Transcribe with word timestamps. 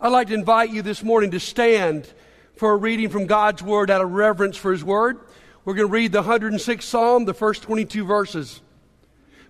I'd 0.00 0.12
like 0.12 0.28
to 0.28 0.34
invite 0.34 0.70
you 0.70 0.82
this 0.82 1.02
morning 1.02 1.32
to 1.32 1.40
stand 1.40 2.06
for 2.54 2.70
a 2.70 2.76
reading 2.76 3.08
from 3.08 3.26
God's 3.26 3.64
Word 3.64 3.90
out 3.90 4.00
of 4.00 4.12
reverence 4.12 4.56
for 4.56 4.70
His 4.70 4.84
Word. 4.84 5.18
We're 5.64 5.74
going 5.74 5.88
to 5.88 5.92
read 5.92 6.12
the 6.12 6.22
106th 6.22 6.82
Psalm, 6.82 7.24
the 7.24 7.34
first 7.34 7.64
22 7.64 8.04
verses. 8.04 8.60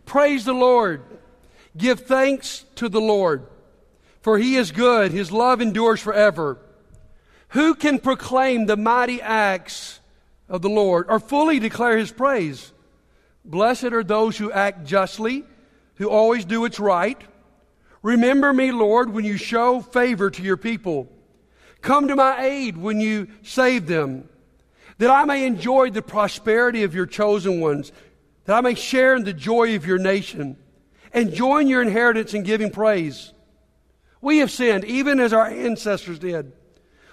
Praise 0.06 0.46
the 0.46 0.54
Lord. 0.54 1.02
Give 1.76 2.00
thanks 2.00 2.64
to 2.76 2.88
the 2.88 3.00
Lord, 3.00 3.46
for 4.22 4.38
He 4.38 4.56
is 4.56 4.72
good. 4.72 5.12
His 5.12 5.30
love 5.30 5.60
endures 5.60 6.00
forever. 6.00 6.56
Who 7.48 7.74
can 7.74 7.98
proclaim 7.98 8.64
the 8.64 8.78
mighty 8.78 9.20
acts 9.20 10.00
of 10.48 10.62
the 10.62 10.70
Lord 10.70 11.04
or 11.10 11.20
fully 11.20 11.58
declare 11.58 11.98
His 11.98 12.10
praise? 12.10 12.72
Blessed 13.44 13.92
are 13.92 14.02
those 14.02 14.38
who 14.38 14.50
act 14.50 14.86
justly, 14.86 15.44
who 15.96 16.08
always 16.08 16.46
do 16.46 16.62
what's 16.62 16.80
right. 16.80 17.20
Remember 18.02 18.52
me, 18.52 18.72
Lord, 18.72 19.12
when 19.12 19.24
you 19.24 19.36
show 19.36 19.80
favor 19.80 20.30
to 20.30 20.42
your 20.42 20.56
people. 20.56 21.08
Come 21.80 22.08
to 22.08 22.16
my 22.16 22.44
aid 22.44 22.76
when 22.76 23.00
you 23.00 23.28
save 23.42 23.86
them, 23.86 24.28
that 24.98 25.10
I 25.10 25.24
may 25.24 25.46
enjoy 25.46 25.90
the 25.90 26.02
prosperity 26.02 26.82
of 26.82 26.94
your 26.94 27.06
chosen 27.06 27.60
ones, 27.60 27.92
that 28.44 28.56
I 28.56 28.60
may 28.60 28.74
share 28.74 29.14
in 29.14 29.24
the 29.24 29.32
joy 29.32 29.76
of 29.76 29.86
your 29.86 29.98
nation, 29.98 30.56
and 31.12 31.32
join 31.32 31.68
your 31.68 31.82
inheritance 31.82 32.34
in 32.34 32.42
giving 32.42 32.70
praise. 32.70 33.32
We 34.20 34.38
have 34.38 34.50
sinned, 34.50 34.84
even 34.84 35.20
as 35.20 35.32
our 35.32 35.46
ancestors 35.46 36.18
did. 36.18 36.52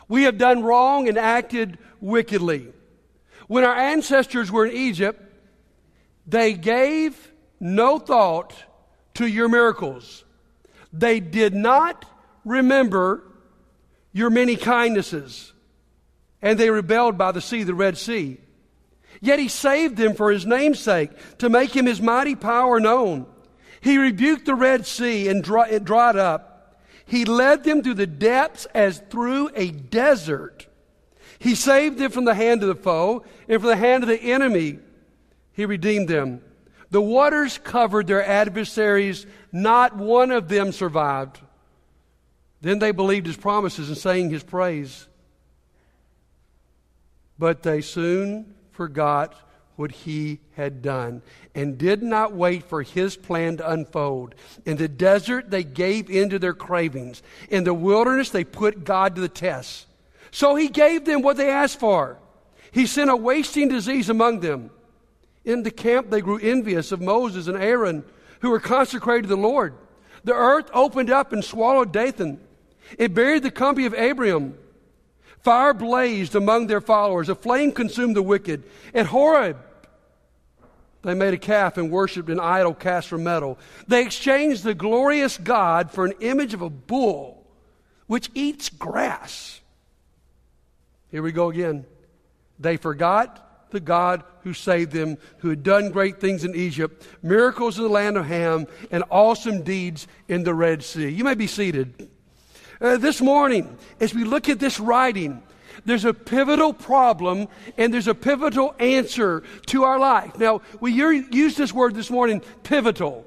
We 0.07 0.23
have 0.23 0.37
done 0.37 0.63
wrong 0.63 1.07
and 1.07 1.17
acted 1.17 1.77
wickedly. 1.99 2.73
When 3.47 3.63
our 3.63 3.75
ancestors 3.75 4.51
were 4.51 4.65
in 4.65 4.75
Egypt, 4.75 5.21
they 6.27 6.53
gave 6.53 7.31
no 7.59 7.99
thought 7.99 8.53
to 9.15 9.27
your 9.27 9.47
miracles. 9.47 10.24
They 10.97 11.19
did 11.19 11.53
not 11.53 12.05
remember 12.45 13.23
your 14.13 14.29
many 14.29 14.55
kindnesses, 14.55 15.51
and 16.41 16.57
they 16.57 16.69
rebelled 16.69 17.17
by 17.17 17.31
the 17.33 17.41
sea, 17.41 17.63
the 17.63 17.75
Red 17.75 17.97
Sea. 17.97 18.39
Yet 19.19 19.39
he 19.39 19.49
saved 19.49 19.97
them 19.97 20.13
for 20.13 20.31
his 20.31 20.45
name's 20.45 20.79
sake, 20.79 21.11
to 21.39 21.49
make 21.49 21.75
him 21.75 21.85
his 21.85 22.01
mighty 22.01 22.35
power 22.35 22.79
known. 22.79 23.25
He 23.81 23.97
rebuked 23.97 24.45
the 24.45 24.55
Red 24.55 24.85
Sea 24.85 25.27
and 25.27 25.45
it 25.45 25.83
dried 25.83 26.15
up. 26.15 26.81
He 27.05 27.25
led 27.25 27.63
them 27.63 27.83
through 27.83 27.95
the 27.95 28.07
depths 28.07 28.65
as 28.73 29.01
through 29.09 29.51
a 29.53 29.71
desert. 29.71 30.67
He 31.39 31.55
saved 31.55 31.99
them 31.99 32.11
from 32.11 32.25
the 32.25 32.33
hand 32.33 32.63
of 32.63 32.69
the 32.69 32.75
foe 32.75 33.25
and 33.47 33.61
from 33.61 33.69
the 33.69 33.75
hand 33.75 34.03
of 34.03 34.09
the 34.09 34.21
enemy. 34.21 34.79
He 35.51 35.65
redeemed 35.65 36.07
them. 36.07 36.41
The 36.91 37.01
waters 37.01 37.57
covered 37.57 38.07
their 38.07 38.25
adversaries, 38.25 39.25
not 39.51 39.95
one 39.95 40.31
of 40.31 40.47
them 40.47 40.71
survived. 40.71 41.39
Then 42.61 42.79
they 42.79 42.91
believed 42.91 43.27
his 43.27 43.37
promises 43.37 43.89
and 43.89 43.97
sang 43.97 44.29
his 44.29 44.43
praise. 44.43 45.07
But 47.37 47.63
they 47.63 47.81
soon 47.81 48.55
forgot 48.71 49.35
what 49.75 49.91
he 49.91 50.39
had 50.55 50.81
done 50.81 51.21
and 51.53 51.77
did 51.77 52.01
not 52.01 52.33
wait 52.33 52.63
for 52.63 52.81
his 52.81 53.17
plan 53.17 53.57
to 53.57 53.69
unfold. 53.69 54.35
In 54.65 54.77
the 54.77 54.87
desert, 54.87 55.49
they 55.49 55.63
gave 55.63 56.09
in 56.09 56.29
to 56.29 56.39
their 56.39 56.53
cravings. 56.53 57.21
In 57.49 57.65
the 57.65 57.73
wilderness, 57.73 58.29
they 58.29 58.43
put 58.43 58.83
God 58.83 59.15
to 59.15 59.21
the 59.21 59.29
test. 59.29 59.87
So 60.31 60.55
he 60.55 60.69
gave 60.69 61.05
them 61.05 61.21
what 61.21 61.37
they 61.37 61.49
asked 61.49 61.79
for. 61.79 62.19
He 62.71 62.85
sent 62.85 63.09
a 63.09 63.15
wasting 63.15 63.69
disease 63.69 64.09
among 64.09 64.39
them. 64.39 64.69
In 65.45 65.63
the 65.63 65.71
camp, 65.71 66.09
they 66.09 66.21
grew 66.21 66.39
envious 66.39 66.91
of 66.91 66.99
Moses 66.99 67.47
and 67.47 67.57
Aaron, 67.57 68.03
who 68.41 68.49
were 68.49 68.59
consecrated 68.59 69.23
to 69.23 69.29
the 69.29 69.37
Lord. 69.37 69.75
The 70.23 70.33
earth 70.33 70.69
opened 70.73 71.11
up 71.11 71.31
and 71.31 71.45
swallowed 71.45 71.93
Dathan. 71.93 72.39
It 72.97 73.13
buried 73.13 73.43
the 73.43 73.51
company 73.51 73.85
of 73.85 73.93
Abiram. 73.93 74.57
Fire 75.39 75.75
blazed 75.75 76.33
among 76.33 76.65
their 76.65 76.81
followers. 76.81 77.29
A 77.29 77.35
flame 77.35 77.71
consumed 77.71 78.15
the 78.15 78.23
wicked. 78.23 78.63
At 78.95 79.05
Horeb, 79.05 79.57
they 81.03 81.13
made 81.13 81.35
a 81.35 81.37
calf 81.37 81.77
and 81.77 81.91
worshiped 81.91 82.29
an 82.29 82.39
idol 82.39 82.73
cast 82.73 83.07
from 83.07 83.23
metal. 83.23 83.59
They 83.87 84.01
exchanged 84.01 84.63
the 84.63 84.73
glorious 84.73 85.37
God 85.37 85.91
for 85.91 86.05
an 86.05 86.13
image 86.19 86.55
of 86.55 86.63
a 86.63 86.69
bull, 86.71 87.45
which 88.07 88.31
eats 88.33 88.69
grass. 88.69 89.61
Here 91.11 91.21
we 91.21 91.31
go 91.31 91.51
again. 91.51 91.85
They 92.59 92.77
forgot 92.77 93.44
the 93.75 93.79
God 93.81 94.23
who 94.43 94.53
saved 94.53 94.91
them, 94.91 95.17
who 95.39 95.49
had 95.49 95.61
done 95.61 95.91
great 95.91 96.19
things 96.19 96.43
in 96.43 96.55
Egypt, 96.55 97.05
miracles 97.21 97.77
in 97.77 97.83
the 97.83 97.89
land 97.89 98.17
of 98.17 98.25
Ham, 98.25 98.67
and 98.89 99.03
awesome 99.11 99.63
deeds 99.63 100.07
in 100.27 100.43
the 100.43 100.53
Red 100.53 100.81
Sea. 100.81 101.09
You 101.09 101.23
may 101.23 101.35
be 101.35 101.45
seated. 101.45 102.09
Uh, 102.79 102.97
this 102.97 103.21
morning, 103.21 103.77
as 103.99 104.13
we 104.13 104.23
look 104.23 104.47
at 104.49 104.59
this 104.59 104.79
writing, 104.79 105.43
there's 105.83 106.05
a 106.05 106.13
pivotal 106.13 106.73
problem 106.73 107.47
and 107.77 107.93
there's 107.93 108.07
a 108.07 108.15
pivotal 108.15 108.73
answer 108.79 109.43
to 109.67 109.83
our 109.83 109.99
life. 109.99 110.37
Now, 110.39 110.61
we 110.79 110.93
use 110.93 111.55
this 111.55 111.73
word 111.73 111.95
this 111.95 112.09
morning, 112.09 112.41
pivotal. 112.63 113.25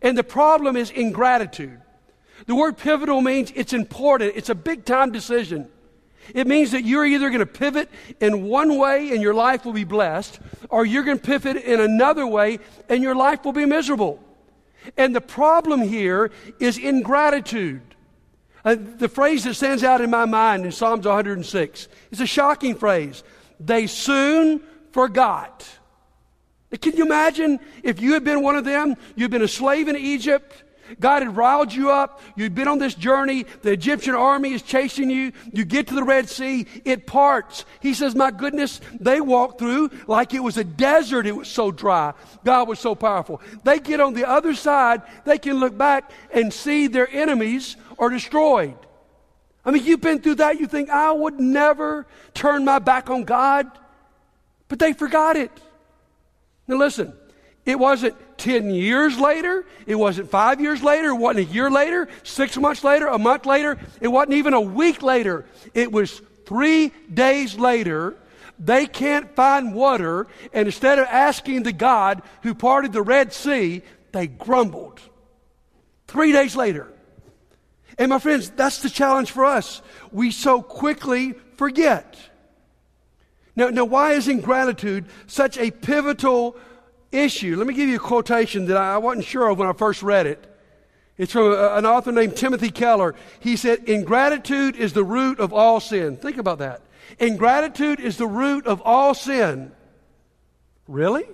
And 0.00 0.16
the 0.16 0.24
problem 0.24 0.76
is 0.76 0.90
ingratitude. 0.90 1.80
The 2.46 2.54
word 2.54 2.78
pivotal 2.78 3.20
means 3.20 3.52
it's 3.54 3.74
important, 3.74 4.32
it's 4.36 4.48
a 4.48 4.54
big 4.54 4.84
time 4.86 5.12
decision. 5.12 5.68
It 6.34 6.46
means 6.46 6.70
that 6.70 6.84
you're 6.84 7.04
either 7.04 7.28
going 7.28 7.40
to 7.40 7.46
pivot 7.46 7.90
in 8.20 8.44
one 8.44 8.78
way 8.78 9.10
and 9.10 9.22
your 9.22 9.34
life 9.34 9.64
will 9.64 9.72
be 9.72 9.84
blessed, 9.84 10.40
or 10.68 10.86
you're 10.86 11.02
going 11.02 11.18
to 11.18 11.24
pivot 11.24 11.56
in 11.56 11.80
another 11.80 12.26
way 12.26 12.58
and 12.88 13.02
your 13.02 13.14
life 13.14 13.44
will 13.44 13.52
be 13.52 13.66
miserable. 13.66 14.22
And 14.96 15.14
the 15.14 15.20
problem 15.20 15.82
here 15.82 16.30
is 16.58 16.78
ingratitude. 16.78 17.82
Uh, 18.64 18.76
the 18.78 19.08
phrase 19.08 19.44
that 19.44 19.54
stands 19.54 19.82
out 19.82 20.00
in 20.00 20.10
my 20.10 20.24
mind 20.24 20.64
in 20.64 20.72
Psalms 20.72 21.06
106 21.06 21.88
is 22.10 22.20
a 22.20 22.26
shocking 22.26 22.76
phrase. 22.76 23.24
They 23.58 23.86
soon 23.86 24.62
forgot. 24.92 25.68
Can 26.80 26.96
you 26.96 27.04
imagine 27.04 27.60
if 27.82 28.00
you 28.00 28.14
had 28.14 28.24
been 28.24 28.42
one 28.42 28.56
of 28.56 28.64
them? 28.64 28.96
You'd 29.14 29.30
been 29.30 29.42
a 29.42 29.48
slave 29.48 29.88
in 29.88 29.96
Egypt. 29.96 30.62
God 31.00 31.22
had 31.22 31.36
riled 31.36 31.72
you 31.72 31.90
up. 31.90 32.20
You've 32.36 32.54
been 32.54 32.68
on 32.68 32.78
this 32.78 32.94
journey. 32.94 33.44
The 33.62 33.72
Egyptian 33.72 34.14
army 34.14 34.52
is 34.52 34.62
chasing 34.62 35.10
you. 35.10 35.32
You 35.52 35.64
get 35.64 35.88
to 35.88 35.94
the 35.94 36.04
Red 36.04 36.28
Sea. 36.28 36.66
It 36.84 37.06
parts. 37.06 37.64
He 37.80 37.94
says, 37.94 38.14
My 38.14 38.30
goodness, 38.30 38.80
they 39.00 39.20
walked 39.20 39.58
through 39.58 39.90
like 40.06 40.34
it 40.34 40.40
was 40.40 40.56
a 40.56 40.64
desert. 40.64 41.26
It 41.26 41.36
was 41.36 41.48
so 41.48 41.70
dry. 41.70 42.14
God 42.44 42.68
was 42.68 42.78
so 42.78 42.94
powerful. 42.94 43.40
They 43.64 43.78
get 43.78 44.00
on 44.00 44.14
the 44.14 44.28
other 44.28 44.54
side. 44.54 45.02
They 45.24 45.38
can 45.38 45.60
look 45.60 45.76
back 45.76 46.10
and 46.32 46.52
see 46.52 46.86
their 46.86 47.08
enemies 47.10 47.76
are 47.98 48.08
destroyed. 48.08 48.76
I 49.64 49.70
mean, 49.70 49.84
you've 49.84 50.00
been 50.00 50.20
through 50.20 50.36
that. 50.36 50.58
You 50.58 50.66
think, 50.66 50.90
I 50.90 51.12
would 51.12 51.38
never 51.38 52.06
turn 52.34 52.64
my 52.64 52.78
back 52.78 53.10
on 53.10 53.24
God. 53.24 53.66
But 54.68 54.78
they 54.78 54.92
forgot 54.92 55.36
it. 55.36 55.52
Now, 56.66 56.76
listen, 56.76 57.12
it 57.64 57.78
wasn't 57.78 58.16
10 58.42 58.70
years 58.70 59.20
later. 59.20 59.64
It 59.86 59.94
wasn't 59.94 60.28
five 60.28 60.60
years 60.60 60.82
later. 60.82 61.10
It 61.10 61.14
wasn't 61.14 61.48
a 61.48 61.52
year 61.52 61.70
later, 61.70 62.08
six 62.24 62.56
months 62.56 62.82
later, 62.82 63.06
a 63.06 63.18
month 63.18 63.46
later. 63.46 63.78
It 64.00 64.08
wasn't 64.08 64.34
even 64.34 64.52
a 64.52 64.60
week 64.60 65.00
later. 65.00 65.46
It 65.74 65.92
was 65.92 66.20
three 66.44 66.92
days 67.12 67.56
later. 67.56 68.16
They 68.58 68.86
can't 68.86 69.32
find 69.36 69.74
water. 69.74 70.26
And 70.52 70.66
instead 70.66 70.98
of 70.98 71.06
asking 71.06 71.62
the 71.62 71.72
God 71.72 72.22
who 72.42 72.52
parted 72.52 72.92
the 72.92 73.02
Red 73.02 73.32
Sea, 73.32 73.82
they 74.10 74.26
grumbled. 74.26 75.00
Three 76.08 76.32
days 76.32 76.56
later. 76.56 76.92
And 77.96 78.10
my 78.10 78.18
friends, 78.18 78.50
that's 78.50 78.82
the 78.82 78.90
challenge 78.90 79.30
for 79.30 79.44
us. 79.44 79.82
We 80.10 80.32
so 80.32 80.62
quickly 80.62 81.34
forget. 81.56 82.18
Now, 83.54 83.68
now 83.68 83.84
why 83.84 84.14
is 84.14 84.26
ingratitude 84.26 85.04
such 85.28 85.58
a 85.58 85.70
pivotal 85.70 86.56
issue? 87.12 87.56
Let 87.56 87.66
me 87.66 87.74
give 87.74 87.88
you 87.88 87.96
a 87.96 88.00
quotation 88.00 88.66
that 88.66 88.76
I 88.76 88.98
wasn't 88.98 89.26
sure 89.26 89.48
of 89.48 89.58
when 89.58 89.68
I 89.68 89.72
first 89.72 90.02
read 90.02 90.26
it. 90.26 90.48
It's 91.18 91.32
from 91.32 91.52
an 91.52 91.86
author 91.86 92.10
named 92.10 92.36
Timothy 92.36 92.70
Keller. 92.70 93.14
He 93.40 93.56
said, 93.56 93.88
Ingratitude 93.88 94.76
is 94.76 94.92
the 94.92 95.04
root 95.04 95.38
of 95.38 95.52
all 95.52 95.78
sin. 95.78 96.16
Think 96.16 96.38
about 96.38 96.58
that. 96.58 96.82
Ingratitude 97.18 98.00
is 98.00 98.16
the 98.16 98.26
root 98.26 98.66
of 98.66 98.80
all 98.82 99.14
sin. 99.14 99.72
Really? 100.88 101.24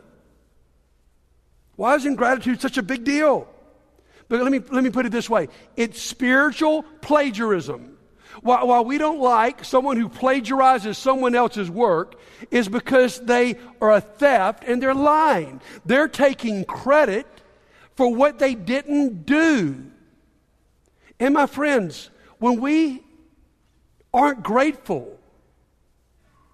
Why 1.77 1.95
is 1.95 2.05
ingratitude 2.05 2.61
such 2.61 2.77
a 2.77 2.83
big 2.83 3.05
deal? 3.05 3.49
But 4.29 4.43
let 4.43 4.51
me, 4.51 4.61
let 4.71 4.83
me 4.85 4.91
put 4.91 5.07
it 5.07 5.13
this 5.13 5.31
way 5.31 5.49
it's 5.77 6.01
spiritual 6.03 6.83
plagiarism. 7.01 7.98
While, 8.43 8.69
while 8.69 8.85
we 8.85 8.99
don't 8.99 9.21
like 9.21 9.65
someone 9.65 9.97
who 9.97 10.09
plagiarizes 10.09 10.97
someone 10.97 11.35
else's 11.35 11.71
work, 11.71 12.15
is 12.51 12.69
because 12.69 13.21
they 13.21 13.57
are 13.81 13.93
a 13.93 14.01
theft 14.01 14.65
and 14.67 14.83
they're 14.83 14.95
lying. 14.95 15.61
They're 15.85 16.09
taking 16.09 16.65
credit 16.65 17.27
for 17.97 18.15
what 18.15 18.39
they 18.39 18.55
didn't 18.55 19.27
do. 19.27 19.85
And 21.19 21.35
my 21.35 21.47
friends, 21.47 22.11
when 22.39 22.61
we 22.61 23.03
aren't 24.15 24.43
grateful, 24.43 25.19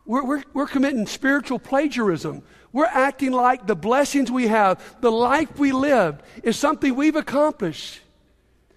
we're, 0.07 0.25
we're, 0.25 0.43
we're 0.53 0.67
committing 0.67 1.07
spiritual 1.07 1.59
plagiarism. 1.59 2.43
We're 2.73 2.87
acting 2.87 3.33
like 3.33 3.67
the 3.67 3.77
blessings 3.77 4.31
we 4.31 4.49
have, 4.49 4.83
the 5.01 5.13
life 5.13 5.59
we 5.59 5.73
lived, 5.73 6.23
is 6.43 6.59
something 6.59 6.95
we've 6.95 7.17
accomplished. 7.17 8.01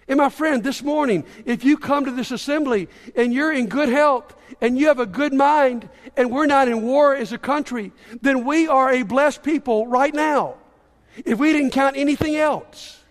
And 0.07 0.17
my 0.17 0.29
friend, 0.29 0.63
this 0.63 0.81
morning, 0.81 1.25
if 1.45 1.65
you 1.65 1.77
come 1.77 2.05
to 2.05 2.11
this 2.11 2.31
assembly 2.31 2.87
and 3.15 3.33
you're 3.33 3.51
in 3.51 3.67
good 3.67 3.89
health 3.89 4.35
and 4.61 4.77
you 4.77 4.87
have 4.87 4.99
a 4.99 5.05
good 5.05 5.33
mind 5.33 5.89
and 6.15 6.31
we're 6.31 6.45
not 6.45 6.69
in 6.69 6.81
war 6.81 7.13
as 7.13 7.33
a 7.33 7.37
country, 7.37 7.91
then 8.21 8.45
we 8.45 8.67
are 8.69 8.91
a 8.91 9.03
blessed 9.03 9.43
people 9.43 9.85
right 9.85 10.13
now. 10.13 10.55
If 11.25 11.39
we 11.39 11.51
didn't 11.51 11.71
count 11.71 11.97
anything 11.97 12.37
else. 12.37 13.03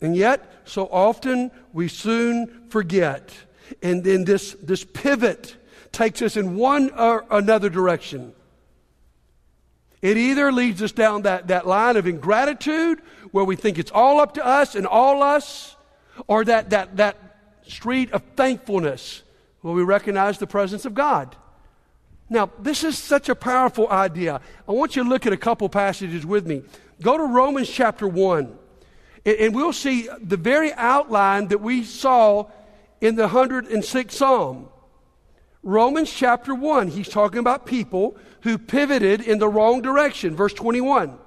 And 0.00 0.16
yet, 0.16 0.62
so 0.64 0.86
often 0.86 1.50
we 1.72 1.88
soon 1.88 2.68
forget. 2.68 3.32
And 3.82 4.02
then 4.02 4.24
this, 4.24 4.56
this 4.62 4.84
pivot 4.84 5.56
takes 5.92 6.22
us 6.22 6.36
in 6.36 6.56
one 6.56 6.90
or 6.90 7.26
another 7.30 7.68
direction. 7.68 8.32
It 10.00 10.16
either 10.16 10.50
leads 10.50 10.82
us 10.82 10.92
down 10.92 11.22
that, 11.22 11.48
that 11.48 11.66
line 11.66 11.96
of 11.96 12.06
ingratitude 12.06 13.00
where 13.32 13.44
we 13.44 13.56
think 13.56 13.78
it's 13.78 13.90
all 13.90 14.20
up 14.20 14.34
to 14.34 14.46
us 14.46 14.74
and 14.74 14.86
all 14.86 15.22
us 15.22 15.75
or 16.26 16.44
that, 16.44 16.70
that, 16.70 16.96
that 16.96 17.16
street 17.66 18.12
of 18.12 18.22
thankfulness 18.36 19.22
where 19.60 19.74
we 19.74 19.82
recognize 19.82 20.38
the 20.38 20.46
presence 20.46 20.84
of 20.84 20.94
God. 20.94 21.34
Now, 22.28 22.50
this 22.58 22.82
is 22.82 22.98
such 22.98 23.28
a 23.28 23.34
powerful 23.34 23.88
idea. 23.88 24.40
I 24.68 24.72
want 24.72 24.96
you 24.96 25.04
to 25.04 25.08
look 25.08 25.26
at 25.26 25.32
a 25.32 25.36
couple 25.36 25.68
passages 25.68 26.26
with 26.26 26.46
me. 26.46 26.62
Go 27.00 27.16
to 27.16 27.24
Romans 27.24 27.68
chapter 27.68 28.08
1, 28.08 28.58
and, 29.24 29.36
and 29.36 29.54
we'll 29.54 29.72
see 29.72 30.08
the 30.20 30.36
very 30.36 30.72
outline 30.72 31.48
that 31.48 31.60
we 31.60 31.84
saw 31.84 32.46
in 33.00 33.14
the 33.14 33.28
106th 33.28 34.10
Psalm. 34.10 34.68
Romans 35.62 36.10
chapter 36.12 36.54
1, 36.54 36.88
he's 36.88 37.08
talking 37.08 37.38
about 37.38 37.66
people 37.66 38.16
who 38.42 38.56
pivoted 38.58 39.20
in 39.20 39.38
the 39.38 39.48
wrong 39.48 39.82
direction. 39.82 40.36
Verse 40.36 40.54
21. 40.54 41.18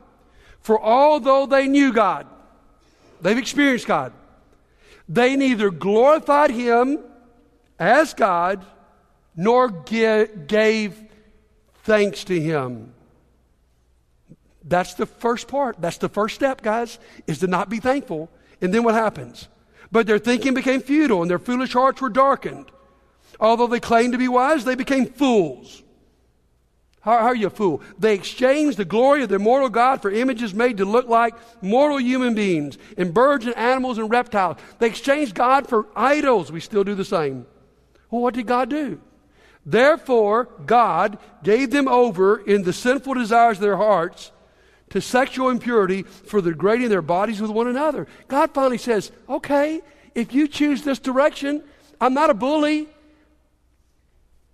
For 0.62 0.82
although 0.82 1.46
they 1.46 1.68
knew 1.68 1.94
God, 1.94 2.26
they've 3.22 3.38
experienced 3.38 3.88
God, 3.88 4.14
they 5.10 5.36
neither 5.36 5.72
glorified 5.72 6.52
him 6.52 7.00
as 7.80 8.14
God 8.14 8.64
nor 9.36 9.70
gave 9.70 11.04
thanks 11.84 12.24
to 12.26 12.40
him. 12.40 12.94
That's 14.64 14.94
the 14.94 15.08
first 15.08 15.48
part. 15.48 15.82
That's 15.82 15.98
the 15.98 16.10
first 16.10 16.36
step, 16.36 16.62
guys, 16.62 17.00
is 17.26 17.40
to 17.40 17.48
not 17.48 17.70
be 17.70 17.80
thankful. 17.80 18.30
And 18.62 18.72
then 18.72 18.84
what 18.84 18.94
happens? 18.94 19.48
But 19.92 20.06
their 20.06 20.20
thinking 20.20 20.54
became 20.54 20.82
futile 20.82 21.22
and 21.24 21.32
their 21.32 21.40
foolish 21.40 21.74
hearts 21.74 22.02
were 22.02 22.10
darkened. 22.10 22.68
Although 23.40 23.68
they 23.68 23.80
claimed 23.80 24.12
to 24.12 24.20
be 24.20 24.28
wise, 24.28 24.66
they 24.66 24.76
became 24.76 25.08
fools. 25.08 25.82
How, 27.02 27.18
how, 27.20 27.26
are 27.28 27.36
you 27.36 27.48
a 27.48 27.50
fool? 27.50 27.82
They 27.98 28.14
exchanged 28.14 28.78
the 28.78 28.86
glory 28.86 29.24
of 29.24 29.30
their 29.30 29.40
mortal 29.40 29.70
God 29.70 30.02
for 30.02 30.12
images 30.12 30.54
made 30.54 30.78
to 30.78 30.86
look 30.86 31.08
like 31.08 31.34
mortal 31.62 32.00
human 32.00 32.36
beings 32.36 32.78
and 32.98 33.14
birds 33.14 33.46
and 33.46 33.56
animals 33.56 33.98
and 33.98 34.10
reptiles. 34.10 34.58
They 34.80 34.88
exchanged 34.88 35.34
God 35.34 35.68
for 35.68 35.88
idols. 35.96 36.52
We 36.52 36.60
still 36.60 36.84
do 36.84 36.96
the 36.96 37.06
same. 37.06 37.46
Well, 38.12 38.22
what 38.22 38.34
did 38.34 38.48
God 38.48 38.70
do? 38.70 39.00
Therefore, 39.66 40.50
God 40.66 41.20
gave 41.44 41.72
them 41.72 41.88
over 41.88 42.40
in 42.40 42.64
the 42.64 42.74
sinful 42.74 43.14
desires 43.14 43.58
of 43.58 43.62
their 43.62 43.78
hearts 43.78 44.32
to 44.90 45.00
sexual 45.00 45.50
impurity 45.50 46.04
for 46.04 46.42
degrading 46.42 46.90
their 46.90 47.02
bodies 47.02 47.42
with 47.42 47.52
one 47.52 47.68
another. 47.68 48.08
God 48.28 48.52
finally 48.54 48.78
says, 48.78 49.12
okay, 49.30 49.82
if 50.16 50.34
you 50.34 50.48
choose 50.48 50.84
this 50.84 51.00
direction, 51.00 51.64
I'm 52.02 52.14
not 52.14 52.30
a 52.30 52.34
bully. 52.34 52.88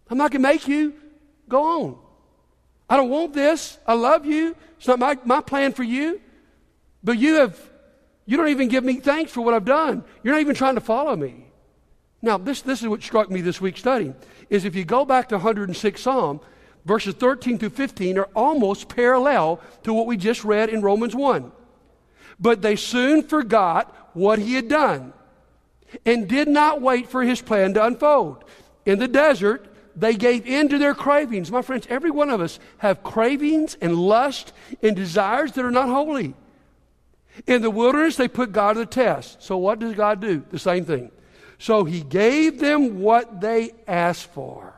I'm 0.09 0.17
not 0.17 0.31
going 0.31 0.43
to 0.43 0.47
make 0.47 0.67
you. 0.67 0.93
Go 1.47 1.63
on. 1.63 2.04
I 2.89 2.97
don't 2.97 3.09
want 3.09 3.33
this. 3.33 3.77
I 3.87 3.93
love 3.93 4.25
you. 4.25 4.55
It's 4.77 4.87
not 4.87 4.99
my, 4.99 5.17
my 5.25 5.41
plan 5.41 5.73
for 5.73 5.83
you. 5.83 6.21
But 7.03 7.17
you 7.17 7.35
have, 7.35 7.59
you 8.25 8.37
don't 8.37 8.49
even 8.49 8.67
give 8.67 8.83
me 8.83 8.99
thanks 8.99 9.31
for 9.31 9.41
what 9.41 9.53
I've 9.53 9.65
done. 9.65 10.03
You're 10.23 10.33
not 10.33 10.41
even 10.41 10.55
trying 10.55 10.75
to 10.75 10.81
follow 10.81 11.15
me. 11.15 11.45
Now, 12.21 12.37
this, 12.37 12.61
this 12.61 12.81
is 12.81 12.87
what 12.87 13.03
struck 13.03 13.29
me 13.29 13.41
this 13.41 13.61
week 13.61 13.77
studying, 13.77 14.15
is 14.49 14.65
if 14.65 14.75
you 14.75 14.83
go 14.83 15.05
back 15.05 15.29
to 15.29 15.35
106 15.35 16.01
Psalm, 16.01 16.39
verses 16.83 17.13
13 17.15 17.59
through 17.59 17.69
15 17.69 18.17
are 18.17 18.29
almost 18.35 18.89
parallel 18.89 19.61
to 19.83 19.93
what 19.93 20.07
we 20.07 20.17
just 20.17 20.43
read 20.43 20.69
in 20.69 20.81
Romans 20.81 21.15
1. 21.15 21.51
But 22.39 22.61
they 22.61 22.75
soon 22.75 23.23
forgot 23.23 24.11
what 24.13 24.39
he 24.39 24.55
had 24.55 24.67
done 24.67 25.13
and 26.05 26.27
did 26.27 26.47
not 26.47 26.81
wait 26.81 27.09
for 27.09 27.23
his 27.23 27.41
plan 27.41 27.73
to 27.75 27.85
unfold. 27.85 28.43
In 28.85 28.99
the 28.99 29.07
desert, 29.07 29.74
they 29.95 30.15
gave 30.15 30.45
in 30.45 30.69
to 30.69 30.77
their 30.77 30.93
cravings. 30.93 31.51
My 31.51 31.61
friends, 31.61 31.87
every 31.89 32.11
one 32.11 32.29
of 32.29 32.41
us 32.41 32.59
have 32.79 33.03
cravings 33.03 33.77
and 33.79 33.95
lust 33.95 34.51
and 34.83 34.95
desires 34.95 35.53
that 35.53 35.65
are 35.65 35.71
not 35.71 35.89
holy. 35.89 36.33
In 37.47 37.61
the 37.61 37.71
wilderness, 37.71 38.15
they 38.15 38.27
put 38.27 38.51
God 38.51 38.73
to 38.73 38.79
the 38.79 38.85
test. 38.85 39.41
So 39.41 39.57
what 39.57 39.79
does 39.79 39.95
God 39.95 40.21
do? 40.21 40.43
The 40.49 40.59
same 40.59 40.85
thing. 40.85 41.11
So 41.57 41.83
he 41.83 42.01
gave 42.01 42.59
them 42.59 42.99
what 42.99 43.41
they 43.41 43.71
asked 43.87 44.31
for. 44.33 44.73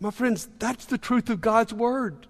My 0.00 0.10
friends, 0.10 0.48
that's 0.58 0.86
the 0.86 0.98
truth 0.98 1.30
of 1.30 1.40
God's 1.40 1.72
word. 1.72 2.26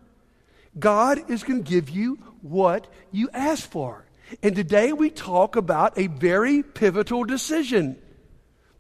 God 0.79 1.31
is 1.31 1.43
going 1.43 1.65
to 1.65 1.71
give 1.71 1.91
you 1.91 2.19
what 2.43 2.87
you 3.11 3.29
ask 3.33 3.69
for. 3.69 4.05
And 4.43 4.55
today 4.55 4.93
we 4.93 5.11
talk 5.11 5.57
about 5.57 5.99
a 5.99 6.07
very 6.07 6.63
pivotal 6.63 7.25
decision. 7.25 7.97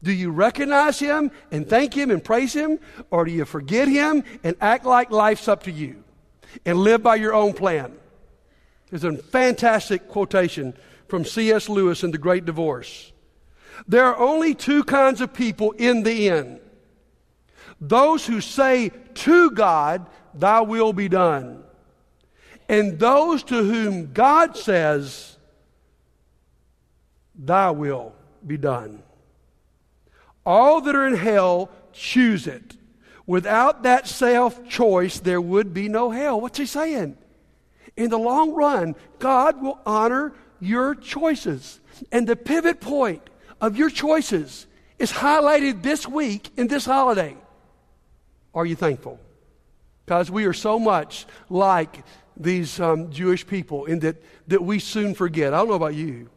Do 0.06 0.12
you 0.12 0.30
recognize 0.30 1.00
him 1.00 1.32
and 1.50 1.68
thank 1.68 1.92
him 1.92 2.12
and 2.12 2.22
praise 2.22 2.52
him? 2.52 2.78
Or 3.10 3.24
do 3.24 3.32
you 3.32 3.44
forget 3.44 3.88
him 3.88 4.22
and 4.44 4.54
act 4.60 4.84
like 4.84 5.10
life's 5.10 5.48
up 5.48 5.64
to 5.64 5.72
you 5.72 6.04
and 6.64 6.78
live 6.78 7.02
by 7.02 7.16
your 7.16 7.34
own 7.34 7.54
plan? 7.54 7.92
There's 8.88 9.02
a 9.02 9.16
fantastic 9.16 10.06
quotation 10.06 10.74
from 11.08 11.24
C.S. 11.24 11.68
Lewis 11.68 12.04
in 12.04 12.12
The 12.12 12.18
Great 12.18 12.44
Divorce. 12.44 13.12
There 13.88 14.04
are 14.04 14.16
only 14.16 14.54
two 14.54 14.84
kinds 14.84 15.20
of 15.20 15.34
people 15.34 15.72
in 15.72 16.04
the 16.04 16.30
end 16.30 16.60
those 17.80 18.24
who 18.24 18.40
say 18.40 18.92
to 19.14 19.50
God, 19.50 20.06
Thy 20.32 20.60
will 20.60 20.92
be 20.92 21.08
done, 21.08 21.64
and 22.68 22.96
those 23.00 23.42
to 23.42 23.56
whom 23.56 24.12
God 24.12 24.56
says, 24.56 25.36
Thy 27.34 27.72
will 27.72 28.14
be 28.46 28.56
done. 28.56 29.02
All 30.46 30.80
that 30.80 30.94
are 30.94 31.06
in 31.06 31.16
hell 31.16 31.70
choose 31.92 32.46
it. 32.46 32.76
Without 33.26 33.82
that 33.82 34.06
self 34.06 34.66
choice, 34.68 35.18
there 35.18 35.40
would 35.40 35.74
be 35.74 35.88
no 35.88 36.10
hell. 36.10 36.40
What's 36.40 36.58
he 36.58 36.66
saying? 36.66 37.18
In 37.96 38.10
the 38.10 38.18
long 38.18 38.54
run, 38.54 38.94
God 39.18 39.60
will 39.60 39.80
honor 39.84 40.32
your 40.60 40.94
choices. 40.94 41.80
And 42.12 42.26
the 42.26 42.36
pivot 42.36 42.80
point 42.80 43.28
of 43.60 43.76
your 43.76 43.90
choices 43.90 44.66
is 44.98 45.10
highlighted 45.10 45.82
this 45.82 46.06
week 46.06 46.50
in 46.56 46.68
this 46.68 46.84
holiday. 46.84 47.36
Are 48.54 48.64
you 48.64 48.76
thankful? 48.76 49.18
Because 50.04 50.30
we 50.30 50.44
are 50.44 50.52
so 50.52 50.78
much 50.78 51.26
like 51.50 52.04
these 52.36 52.78
um, 52.78 53.10
Jewish 53.10 53.46
people 53.46 53.86
in 53.86 53.98
that, 54.00 54.22
that 54.46 54.62
we 54.62 54.78
soon 54.78 55.14
forget. 55.14 55.52
I 55.52 55.58
don't 55.58 55.68
know 55.68 55.74
about 55.74 55.94
you. 55.94 56.30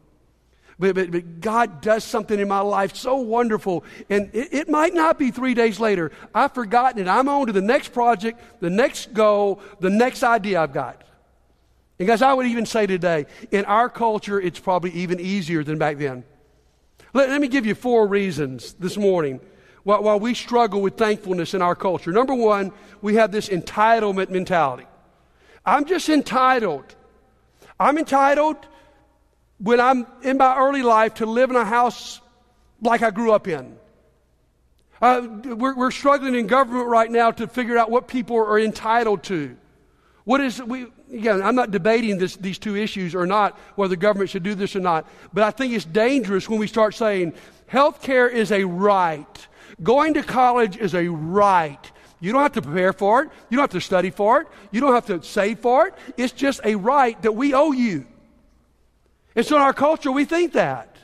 But, 0.80 0.94
but, 0.94 1.10
but, 1.10 1.40
God 1.42 1.82
does 1.82 2.04
something 2.04 2.40
in 2.40 2.48
my 2.48 2.60
life 2.60 2.96
so 2.96 3.16
wonderful. 3.16 3.84
And 4.08 4.30
it, 4.32 4.48
it, 4.54 4.68
might 4.70 4.94
not 4.94 5.18
be 5.18 5.30
three 5.30 5.52
days 5.52 5.78
later. 5.78 6.10
I've 6.34 6.54
forgotten 6.54 7.02
it. 7.02 7.06
I'm 7.06 7.28
on 7.28 7.48
to 7.48 7.52
the 7.52 7.60
next 7.60 7.92
project, 7.92 8.40
the 8.60 8.70
next 8.70 9.12
goal, 9.12 9.60
the 9.80 9.90
next 9.90 10.22
idea 10.22 10.62
I've 10.62 10.72
got. 10.72 11.04
And 11.98 12.08
guys, 12.08 12.22
I 12.22 12.32
would 12.32 12.46
even 12.46 12.64
say 12.64 12.86
today, 12.86 13.26
in 13.50 13.66
our 13.66 13.90
culture, 13.90 14.40
it's 14.40 14.58
probably 14.58 14.90
even 14.92 15.20
easier 15.20 15.62
than 15.62 15.76
back 15.76 15.98
then. 15.98 16.24
Let, 17.12 17.28
let 17.28 17.42
me 17.42 17.48
give 17.48 17.66
you 17.66 17.74
four 17.74 18.06
reasons 18.06 18.72
this 18.72 18.96
morning 18.96 19.40
why, 19.82 19.98
while 19.98 20.18
we 20.18 20.32
struggle 20.32 20.80
with 20.80 20.96
thankfulness 20.96 21.52
in 21.52 21.60
our 21.60 21.74
culture. 21.74 22.10
Number 22.10 22.34
one, 22.34 22.72
we 23.02 23.16
have 23.16 23.32
this 23.32 23.50
entitlement 23.50 24.30
mentality. 24.30 24.86
I'm 25.66 25.84
just 25.84 26.08
entitled. 26.08 26.94
I'm 27.78 27.98
entitled 27.98 28.56
when 29.62 29.78
I'm 29.80 30.06
in 30.22 30.38
my 30.38 30.56
early 30.56 30.82
life 30.82 31.14
to 31.14 31.26
live 31.26 31.50
in 31.50 31.56
a 31.56 31.64
house 31.64 32.20
like 32.80 33.02
I 33.02 33.10
grew 33.10 33.32
up 33.32 33.46
in. 33.46 33.76
Uh, 35.00 35.26
we're, 35.44 35.74
we're, 35.74 35.90
struggling 35.90 36.34
in 36.34 36.46
government 36.46 36.86
right 36.86 37.10
now 37.10 37.30
to 37.30 37.46
figure 37.46 37.78
out 37.78 37.90
what 37.90 38.06
people 38.06 38.36
are 38.36 38.58
entitled 38.58 39.22
to. 39.24 39.56
What 40.24 40.42
is 40.42 40.62
we? 40.62 40.86
Again, 41.12 41.42
I'm 41.42 41.54
not 41.54 41.70
debating 41.70 42.18
this, 42.18 42.36
these 42.36 42.58
two 42.58 42.76
issues 42.76 43.14
or 43.14 43.26
not, 43.26 43.58
whether 43.76 43.96
government 43.96 44.30
should 44.30 44.42
do 44.42 44.54
this 44.54 44.76
or 44.76 44.80
not. 44.80 45.08
But 45.32 45.42
I 45.42 45.50
think 45.50 45.72
it's 45.72 45.86
dangerous 45.86 46.48
when 46.48 46.60
we 46.60 46.66
start 46.66 46.94
saying 46.94 47.32
health 47.66 48.02
care 48.02 48.28
is 48.28 48.52
a 48.52 48.64
right, 48.64 49.48
going 49.82 50.14
to 50.14 50.22
college 50.22 50.76
is 50.76 50.94
a 50.94 51.08
right. 51.08 51.90
You 52.20 52.32
don't 52.32 52.42
have 52.42 52.52
to 52.52 52.62
prepare 52.62 52.92
for 52.92 53.22
it. 53.22 53.30
You 53.48 53.56
don't 53.56 53.62
have 53.62 53.70
to 53.70 53.80
study 53.80 54.10
for 54.10 54.42
it. 54.42 54.48
You 54.70 54.82
don't 54.82 54.92
have 54.92 55.06
to 55.06 55.22
save 55.22 55.60
for 55.60 55.88
it. 55.88 55.94
It's 56.18 56.34
just 56.34 56.60
a 56.64 56.74
right 56.74 57.20
that 57.22 57.32
we 57.32 57.54
owe 57.54 57.72
you. 57.72 58.06
And 59.34 59.46
so 59.46 59.56
in 59.56 59.62
our 59.62 59.72
culture, 59.72 60.10
we 60.10 60.24
think 60.24 60.52
that. 60.52 60.96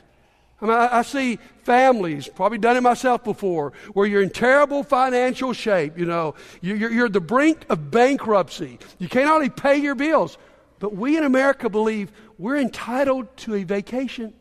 I 0.61 0.65
mean, 0.65 0.73
I, 0.73 0.99
I, 0.99 1.01
see 1.03 1.37
families, 1.63 2.27
probably 2.27 2.57
done 2.57 2.77
it 2.77 2.81
myself 2.81 3.23
before, 3.23 3.73
where 3.93 4.07
you're 4.07 4.23
in 4.23 4.31
terrible 4.31 4.83
financial 4.83 5.53
shape. 5.53 5.97
You 5.97 6.05
know, 6.05 6.35
you're, 6.61 6.91
you're 6.91 7.05
at 7.05 7.13
the 7.13 7.21
brink 7.21 7.65
of 7.69 7.91
bankruptcy. 7.91 8.79
You 8.97 9.07
can't 9.07 9.29
only 9.29 9.49
pay 9.49 9.77
your 9.77 9.95
bills. 9.95 10.37
But 10.79 10.95
we 10.95 11.17
in 11.17 11.23
America 11.23 11.69
believe 11.69 12.11
we're 12.37 12.57
entitled 12.57 13.35
to 13.37 13.55
a 13.55 13.63
vacation. 13.63 14.33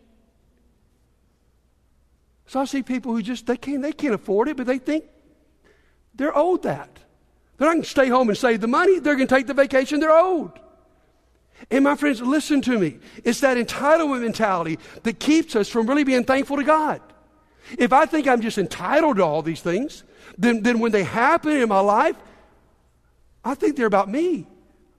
So 2.47 2.61
I 2.61 2.65
see 2.65 2.83
people 2.83 3.13
who 3.13 3.23
just 3.23 3.47
they 3.47 3.57
can't 3.57 3.83
they 3.83 3.93
can't 3.93 4.15
afford 4.15 4.49
it, 4.49 4.57
but 4.57 4.67
they 4.67 4.79
think 4.79 5.05
they're 6.15 6.37
owed 6.37 6.63
that. 6.63 6.99
They're 7.57 7.69
not 7.69 7.75
going 7.75 7.83
to 7.83 7.89
stay 7.89 8.09
home 8.09 8.29
and 8.29 8.37
save 8.37 8.61
the 8.61 8.69
money. 8.69 8.99
They're 8.99 9.17
going 9.17 9.29
to 9.29 9.35
take 9.35 9.47
the 9.47 9.55
vacation 9.55 10.01
they're 10.01 10.11
owed. 10.11 10.53
And 11.71 11.85
my 11.85 11.97
friends, 11.97 12.21
listen 12.21 12.61
to 12.63 12.79
me. 12.79 12.99
It's 13.25 13.41
that 13.41 13.57
entitlement 13.57 14.23
mentality 14.23 14.79
that 15.03 15.19
keeps 15.19 15.57
us 15.57 15.69
from 15.69 15.87
really 15.87 16.05
being 16.05 16.25
thankful 16.25 16.57
to 16.57 16.65
God. 16.65 17.01
If 17.79 17.93
I 17.93 18.07
think 18.07 18.29
I'm 18.29 18.41
just 18.41 18.59
entitled 18.59 19.17
to 19.17 19.25
all 19.25 19.43
these 19.43 19.61
things, 19.61 20.05
then, 20.39 20.63
then 20.63 20.79
when 20.79 20.93
they 20.93 21.03
happen 21.03 21.53
in 21.53 21.69
my 21.69 21.81
life, 21.81 22.17
I 23.45 23.55
think 23.55 23.77
they're 23.77 23.87
about 23.87 24.09
me. 24.09 24.47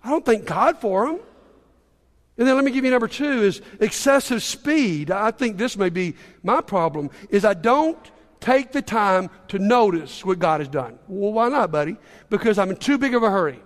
I 0.04 0.10
don't 0.10 0.26
thank 0.26 0.46
God 0.46 0.80
for 0.80 1.08
them. 1.08 1.20
And 2.38 2.48
then 2.48 2.56
let 2.56 2.64
me 2.64 2.72
give 2.72 2.86
you 2.86 2.92
number 2.92 3.08
two 3.08 3.44
is 3.44 3.62
excessive 3.80 4.44
speed. 4.44 5.10
I 5.10 5.32
think 5.32 5.58
this 5.58 5.76
may 5.76 5.90
be 5.90 6.16
my 6.44 6.62
problem 6.62 7.10
is 7.30 7.44
I 7.44 7.56
don't 7.56 7.98
take 8.40 8.72
the 8.72 8.82
time 8.82 9.30
to 9.48 9.58
notice 9.60 10.24
what 10.24 10.38
God 10.38 10.60
has 10.60 10.70
done. 10.70 11.00
Well, 11.08 11.34
why 11.34 11.50
not, 11.50 11.72
buddy? 11.72 11.98
Because 12.30 12.60
I'm 12.60 12.70
in 12.70 12.78
too 12.78 12.98
big 12.98 13.16
of 13.16 13.24
a 13.24 13.32
hurry. 13.32 13.60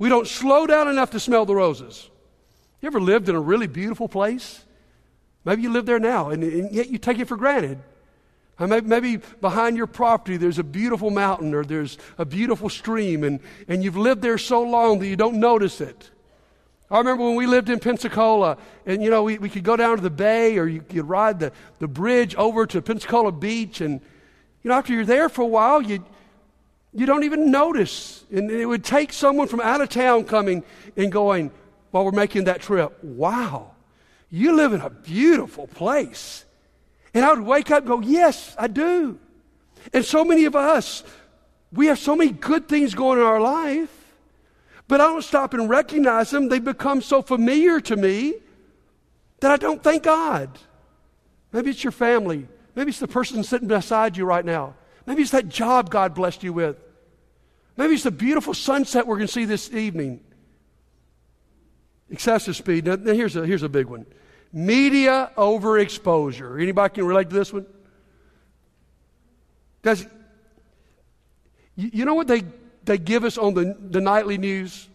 We 0.00 0.08
don't 0.08 0.26
slow 0.26 0.66
down 0.66 0.88
enough 0.88 1.10
to 1.10 1.20
smell 1.20 1.44
the 1.44 1.54
roses. 1.54 2.08
You 2.80 2.86
ever 2.86 3.02
lived 3.02 3.28
in 3.28 3.34
a 3.34 3.40
really 3.40 3.66
beautiful 3.66 4.08
place? 4.08 4.64
Maybe 5.44 5.60
you 5.60 5.70
live 5.70 5.84
there 5.84 6.00
now, 6.00 6.30
and, 6.30 6.42
and 6.42 6.72
yet 6.72 6.88
you 6.88 6.96
take 6.96 7.18
it 7.18 7.28
for 7.28 7.36
granted. 7.36 7.78
Uh, 8.58 8.66
maybe, 8.66 8.86
maybe, 8.86 9.16
behind 9.42 9.76
your 9.76 9.86
property 9.86 10.38
there's 10.38 10.58
a 10.58 10.64
beautiful 10.64 11.10
mountain 11.10 11.54
or 11.54 11.64
there's 11.64 11.98
a 12.16 12.24
beautiful 12.24 12.70
stream, 12.70 13.24
and, 13.24 13.40
and 13.68 13.84
you've 13.84 13.98
lived 13.98 14.22
there 14.22 14.38
so 14.38 14.62
long 14.62 15.00
that 15.00 15.06
you 15.06 15.16
don't 15.16 15.38
notice 15.38 15.82
it. 15.82 16.10
I 16.90 16.96
remember 16.96 17.24
when 17.24 17.36
we 17.36 17.46
lived 17.46 17.68
in 17.68 17.78
Pensacola, 17.78 18.56
and 18.86 19.02
you 19.02 19.10
know, 19.10 19.22
we, 19.22 19.36
we 19.36 19.50
could 19.50 19.64
go 19.64 19.76
down 19.76 19.96
to 19.96 20.02
the 20.02 20.08
bay 20.08 20.56
or 20.56 20.66
you 20.66 20.80
could 20.80 21.06
ride 21.10 21.40
the, 21.40 21.52
the 21.78 21.88
bridge 21.88 22.34
over 22.36 22.64
to 22.64 22.80
Pensacola 22.80 23.32
Beach, 23.32 23.82
and 23.82 24.00
you 24.62 24.70
know, 24.70 24.76
after 24.76 24.94
you're 24.94 25.04
there 25.04 25.28
for 25.28 25.42
a 25.42 25.46
while, 25.46 25.82
you, 25.82 26.02
you 26.92 27.06
don't 27.06 27.24
even 27.24 27.50
notice. 27.50 28.24
And 28.30 28.50
it 28.50 28.66
would 28.66 28.84
take 28.84 29.12
someone 29.12 29.48
from 29.48 29.60
out 29.60 29.80
of 29.80 29.88
town 29.88 30.24
coming 30.24 30.64
and 30.96 31.10
going, 31.10 31.50
while 31.90 32.04
we're 32.04 32.12
making 32.12 32.44
that 32.44 32.60
trip, 32.60 33.02
wow, 33.02 33.72
you 34.30 34.54
live 34.54 34.72
in 34.72 34.80
a 34.80 34.90
beautiful 34.90 35.66
place. 35.66 36.44
And 37.14 37.24
I 37.24 37.32
would 37.32 37.42
wake 37.42 37.70
up 37.70 37.80
and 37.80 37.88
go, 37.88 38.00
yes, 38.00 38.54
I 38.58 38.68
do. 38.68 39.18
And 39.92 40.04
so 40.04 40.24
many 40.24 40.44
of 40.44 40.54
us, 40.54 41.02
we 41.72 41.86
have 41.86 41.98
so 41.98 42.14
many 42.14 42.30
good 42.30 42.68
things 42.68 42.94
going 42.94 43.18
in 43.18 43.24
our 43.24 43.40
life 43.40 44.00
but 44.90 45.00
I 45.00 45.04
don't 45.04 45.22
stop 45.22 45.54
and 45.54 45.70
recognize 45.70 46.30
them. 46.30 46.48
They 46.48 46.58
become 46.58 47.00
so 47.00 47.22
familiar 47.22 47.80
to 47.82 47.94
me 47.94 48.34
that 49.38 49.52
I 49.52 49.56
don't 49.56 49.80
thank 49.80 50.02
God. 50.02 50.58
Maybe 51.52 51.70
it's 51.70 51.84
your 51.84 51.92
family. 51.92 52.48
Maybe 52.74 52.90
it's 52.90 52.98
the 52.98 53.06
person 53.06 53.44
sitting 53.44 53.68
beside 53.68 54.16
you 54.16 54.24
right 54.24 54.44
now. 54.44 54.74
Maybe 55.06 55.22
it's 55.22 55.30
that 55.32 55.48
job 55.48 55.90
God 55.90 56.14
blessed 56.14 56.42
you 56.42 56.52
with. 56.52 56.76
Maybe 57.76 57.94
it's 57.94 58.04
the 58.04 58.10
beautiful 58.10 58.54
sunset 58.54 59.06
we're 59.06 59.16
going 59.16 59.26
to 59.26 59.32
see 59.32 59.44
this 59.44 59.72
evening. 59.72 60.20
Excessive 62.10 62.56
speed. 62.56 62.84
Now, 62.84 62.96
here's 62.96 63.36
a, 63.36 63.46
here's 63.46 63.62
a 63.62 63.68
big 63.68 63.86
one. 63.86 64.06
Media 64.52 65.30
overexposure. 65.36 66.60
Anybody 66.60 66.94
can 66.94 67.04
relate 67.06 67.30
to 67.30 67.36
this 67.36 67.52
one? 67.52 67.66
Does, 69.82 70.06
you, 71.76 71.90
you 71.92 72.04
know 72.04 72.14
what 72.14 72.26
they 72.26 72.42
they 72.84 72.98
give 72.98 73.24
us 73.24 73.38
on 73.38 73.54
the, 73.54 73.76
the 73.78 74.00
nightly 74.00 74.38
news, 74.38 74.88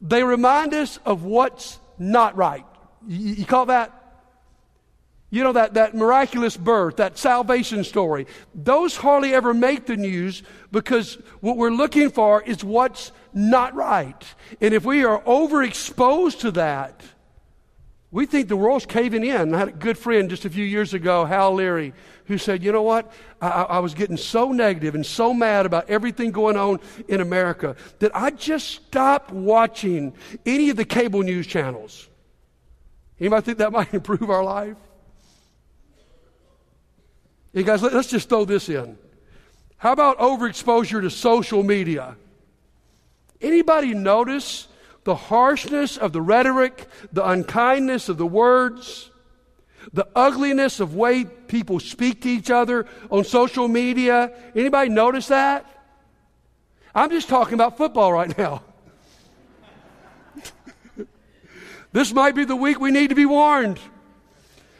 they 0.00 0.22
remind 0.22 0.74
us 0.74 0.98
of 1.04 1.24
what's 1.24 1.78
not 1.98 2.36
right. 2.36 2.64
You, 3.06 3.34
you 3.34 3.46
call 3.46 3.66
that? 3.66 3.92
You 5.30 5.44
know, 5.44 5.52
that, 5.52 5.74
that 5.74 5.94
miraculous 5.94 6.56
birth, 6.56 6.96
that 6.96 7.18
salvation 7.18 7.84
story. 7.84 8.26
Those 8.54 8.96
hardly 8.96 9.34
ever 9.34 9.52
make 9.52 9.84
the 9.84 9.96
news 9.96 10.42
because 10.72 11.18
what 11.40 11.58
we're 11.58 11.70
looking 11.70 12.10
for 12.10 12.42
is 12.42 12.64
what's 12.64 13.12
not 13.34 13.74
right. 13.74 14.34
And 14.60 14.72
if 14.72 14.86
we 14.86 15.04
are 15.04 15.20
overexposed 15.22 16.40
to 16.40 16.50
that, 16.52 17.02
we 18.10 18.24
think 18.24 18.48
the 18.48 18.56
world's 18.56 18.86
caving 18.86 19.22
in. 19.22 19.54
I 19.54 19.58
had 19.58 19.68
a 19.68 19.72
good 19.72 19.98
friend 19.98 20.30
just 20.30 20.46
a 20.46 20.50
few 20.50 20.64
years 20.64 20.94
ago, 20.94 21.26
Hal 21.26 21.52
Leary, 21.52 21.92
who 22.24 22.38
said, 22.38 22.62
You 22.62 22.72
know 22.72 22.82
what? 22.82 23.12
I, 23.42 23.48
I, 23.48 23.78
was 23.80 23.92
getting 23.92 24.16
so 24.16 24.50
negative 24.50 24.94
and 24.94 25.04
so 25.04 25.34
mad 25.34 25.66
about 25.66 25.90
everything 25.90 26.30
going 26.30 26.56
on 26.56 26.80
in 27.06 27.20
America 27.20 27.76
that 27.98 28.16
I 28.16 28.30
just 28.30 28.68
stopped 28.68 29.30
watching 29.30 30.14
any 30.46 30.70
of 30.70 30.78
the 30.78 30.86
cable 30.86 31.22
news 31.22 31.46
channels. 31.46 32.08
Anybody 33.20 33.44
think 33.44 33.58
that 33.58 33.72
might 33.72 33.92
improve 33.92 34.30
our 34.30 34.42
life? 34.42 34.76
Hey, 37.52 37.62
guys, 37.62 37.82
let, 37.82 37.94
let's 37.94 38.08
just 38.08 38.28
throw 38.28 38.44
this 38.44 38.68
in. 38.68 38.98
How 39.78 39.92
about 39.92 40.18
overexposure 40.18 41.00
to 41.00 41.10
social 41.10 41.62
media? 41.62 42.16
Anybody 43.40 43.94
notice 43.94 44.68
the 45.04 45.14
harshness 45.14 45.96
of 45.96 46.12
the 46.12 46.20
rhetoric, 46.20 46.86
the 47.12 47.26
unkindness 47.26 48.08
of 48.08 48.18
the 48.18 48.26
words, 48.26 49.10
the 49.92 50.06
ugliness 50.14 50.80
of 50.80 50.94
way 50.94 51.24
people 51.24 51.80
speak 51.80 52.22
to 52.22 52.28
each 52.28 52.50
other 52.50 52.86
on 53.10 53.24
social 53.24 53.68
media. 53.68 54.32
Anybody 54.54 54.90
notice 54.90 55.28
that? 55.28 55.64
I'm 56.94 57.10
just 57.10 57.28
talking 57.28 57.54
about 57.54 57.76
football 57.76 58.12
right 58.12 58.36
now. 58.36 58.62
this 61.92 62.12
might 62.12 62.34
be 62.34 62.44
the 62.44 62.56
week 62.56 62.80
we 62.80 62.90
need 62.90 63.08
to 63.08 63.14
be 63.14 63.26
warned. 63.26 63.78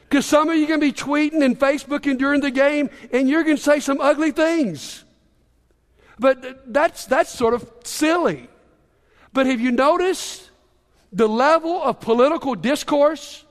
Because 0.08 0.24
some 0.24 0.48
of 0.48 0.56
you 0.56 0.64
are 0.64 0.68
going 0.68 0.80
to 0.80 0.86
be 0.86 0.92
tweeting 0.92 1.44
and 1.44 1.58
Facebooking 1.58 2.16
during 2.16 2.40
the 2.40 2.50
game, 2.50 2.88
and 3.12 3.28
you're 3.28 3.44
going 3.44 3.56
to 3.56 3.62
say 3.62 3.78
some 3.78 4.00
ugly 4.00 4.30
things. 4.30 5.04
But 6.18 6.72
that's, 6.72 7.04
that's 7.04 7.30
sort 7.30 7.52
of 7.52 7.70
silly. 7.84 8.48
But 9.34 9.46
have 9.46 9.60
you 9.60 9.70
noticed 9.70 10.50
the 11.12 11.28
level 11.28 11.82
of 11.82 12.00
political 12.00 12.54
discourse? 12.54 13.44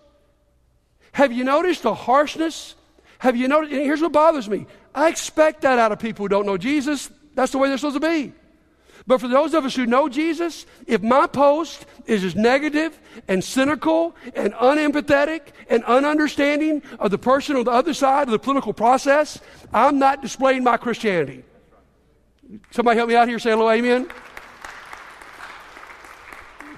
Have 1.11 1.31
you 1.31 1.43
noticed 1.43 1.83
the 1.83 1.93
harshness? 1.93 2.73
Have 3.19 3.35
you 3.35 3.47
noticed? 3.47 3.71
here's 3.71 4.01
what 4.01 4.11
bothers 4.11 4.49
me 4.49 4.65
I 4.93 5.09
expect 5.09 5.61
that 5.61 5.77
out 5.77 5.91
of 5.91 5.99
people 5.99 6.25
who 6.25 6.29
don't 6.29 6.45
know 6.45 6.57
Jesus. 6.57 7.11
That's 7.35 7.51
the 7.51 7.59
way 7.59 7.67
they're 7.67 7.77
supposed 7.77 8.01
to 8.01 8.07
be. 8.07 8.33
But 9.07 9.21
for 9.21 9.29
those 9.29 9.53
of 9.53 9.63
us 9.63 9.73
who 9.73 9.85
know 9.85 10.09
Jesus, 10.09 10.65
if 10.85 11.01
my 11.01 11.27
post 11.27 11.85
is 12.05 12.25
as 12.25 12.35
negative 12.35 12.99
and 13.29 13.41
cynical 13.41 14.17
and 14.35 14.53
unempathetic 14.53 15.53
and 15.69 15.81
ununderstanding 15.85 16.83
of 16.99 17.09
the 17.11 17.17
person 17.17 17.55
on 17.55 17.63
the 17.63 17.71
other 17.71 17.93
side 17.93 18.23
of 18.27 18.31
the 18.31 18.39
political 18.39 18.73
process, 18.73 19.39
I'm 19.73 19.97
not 19.97 20.21
displaying 20.21 20.65
my 20.65 20.75
Christianity. 20.75 21.45
Somebody 22.71 22.97
help 22.97 23.07
me 23.07 23.15
out 23.15 23.29
here, 23.29 23.39
say 23.39 23.51
hello, 23.51 23.69
amen. 23.71 24.09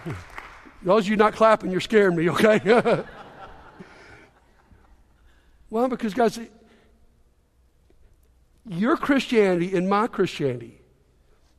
Those 0.84 1.06
of 1.06 1.10
you 1.10 1.16
not 1.16 1.34
clapping, 1.34 1.72
you're 1.72 1.82
scaring 1.82 2.16
me, 2.16 2.30
okay? 2.30 2.62
well, 5.72 5.88
because, 5.88 6.14
guys, 6.14 6.40
your 8.68 8.98
Christianity 8.98 9.76
and 9.76 9.90
my 9.90 10.06
Christianity 10.06 10.79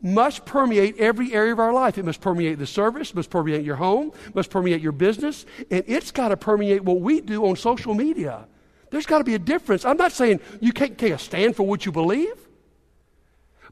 must 0.02 0.44
permeate 0.44 0.98
every 0.98 1.32
area 1.34 1.52
of 1.52 1.58
our 1.58 1.72
life. 1.72 1.98
It 1.98 2.04
must 2.04 2.20
permeate 2.20 2.58
the 2.58 2.66
service, 2.66 3.14
must 3.14 3.30
permeate 3.30 3.64
your 3.64 3.76
home, 3.76 4.12
must 4.34 4.50
permeate 4.50 4.80
your 4.80 4.92
business, 4.92 5.44
and 5.70 5.84
it's 5.86 6.10
got 6.10 6.28
to 6.28 6.36
permeate 6.36 6.84
what 6.84 7.00
we 7.00 7.20
do 7.20 7.46
on 7.46 7.56
social 7.56 7.94
media. 7.94 8.46
There's 8.90 9.06
got 9.06 9.18
to 9.18 9.24
be 9.24 9.34
a 9.34 9.38
difference. 9.38 9.84
I'm 9.84 9.96
not 9.96 10.12
saying 10.12 10.40
you 10.60 10.72
can't 10.72 10.98
take 10.98 11.12
a 11.12 11.18
stand 11.18 11.54
for 11.56 11.64
what 11.64 11.86
you 11.86 11.92
believe, 11.92 12.34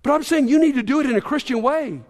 but 0.02 0.12
I'm 0.12 0.22
saying 0.22 0.48
you 0.48 0.60
need 0.60 0.74
to 0.76 0.82
do 0.82 1.00
it 1.00 1.06
in 1.06 1.16
a 1.16 1.20
Christian 1.20 1.62
way. 1.62 2.00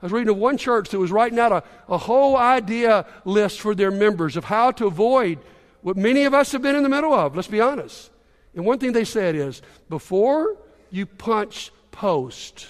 I 0.00 0.06
was 0.06 0.12
reading 0.12 0.30
of 0.30 0.36
one 0.36 0.58
church 0.58 0.90
that 0.90 0.98
was 0.98 1.12
writing 1.12 1.38
out 1.38 1.52
a, 1.52 1.64
a 1.88 1.96
whole 1.98 2.36
idea 2.36 3.06
list 3.24 3.60
for 3.60 3.74
their 3.74 3.90
members 3.90 4.36
of 4.36 4.44
how 4.44 4.72
to 4.72 4.86
avoid 4.86 5.38
what 5.80 5.96
many 5.96 6.24
of 6.24 6.34
us 6.34 6.52
have 6.52 6.62
been 6.62 6.76
in 6.76 6.82
the 6.82 6.88
middle 6.88 7.12
of, 7.12 7.36
let's 7.36 7.48
be 7.48 7.60
honest. 7.60 8.10
And 8.54 8.64
one 8.64 8.78
thing 8.78 8.92
they 8.92 9.04
said 9.04 9.34
is 9.34 9.62
before 9.88 10.56
you 10.90 11.06
punch 11.06 11.72
post, 11.90 12.66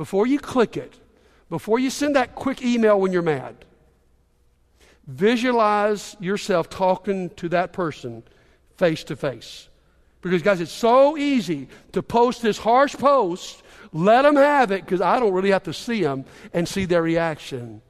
before 0.00 0.26
you 0.26 0.38
click 0.38 0.78
it, 0.78 0.94
before 1.50 1.78
you 1.78 1.90
send 1.90 2.16
that 2.16 2.34
quick 2.34 2.62
email 2.62 2.98
when 2.98 3.12
you're 3.12 3.20
mad, 3.20 3.66
visualize 5.06 6.16
yourself 6.20 6.70
talking 6.70 7.28
to 7.28 7.50
that 7.50 7.74
person 7.74 8.22
face 8.78 9.04
to 9.04 9.14
face. 9.14 9.68
Because, 10.22 10.40
guys, 10.40 10.62
it's 10.62 10.72
so 10.72 11.18
easy 11.18 11.68
to 11.92 12.02
post 12.02 12.40
this 12.40 12.56
harsh 12.56 12.94
post 12.94 13.62
let 13.92 14.22
them 14.22 14.36
have 14.36 14.70
it 14.70 14.86
because 14.86 15.02
I 15.02 15.20
don't 15.20 15.34
really 15.34 15.50
have 15.50 15.64
to 15.64 15.74
see 15.74 16.00
them 16.00 16.24
and 16.54 16.66
see 16.66 16.86
their 16.86 17.02
reaction. 17.02 17.82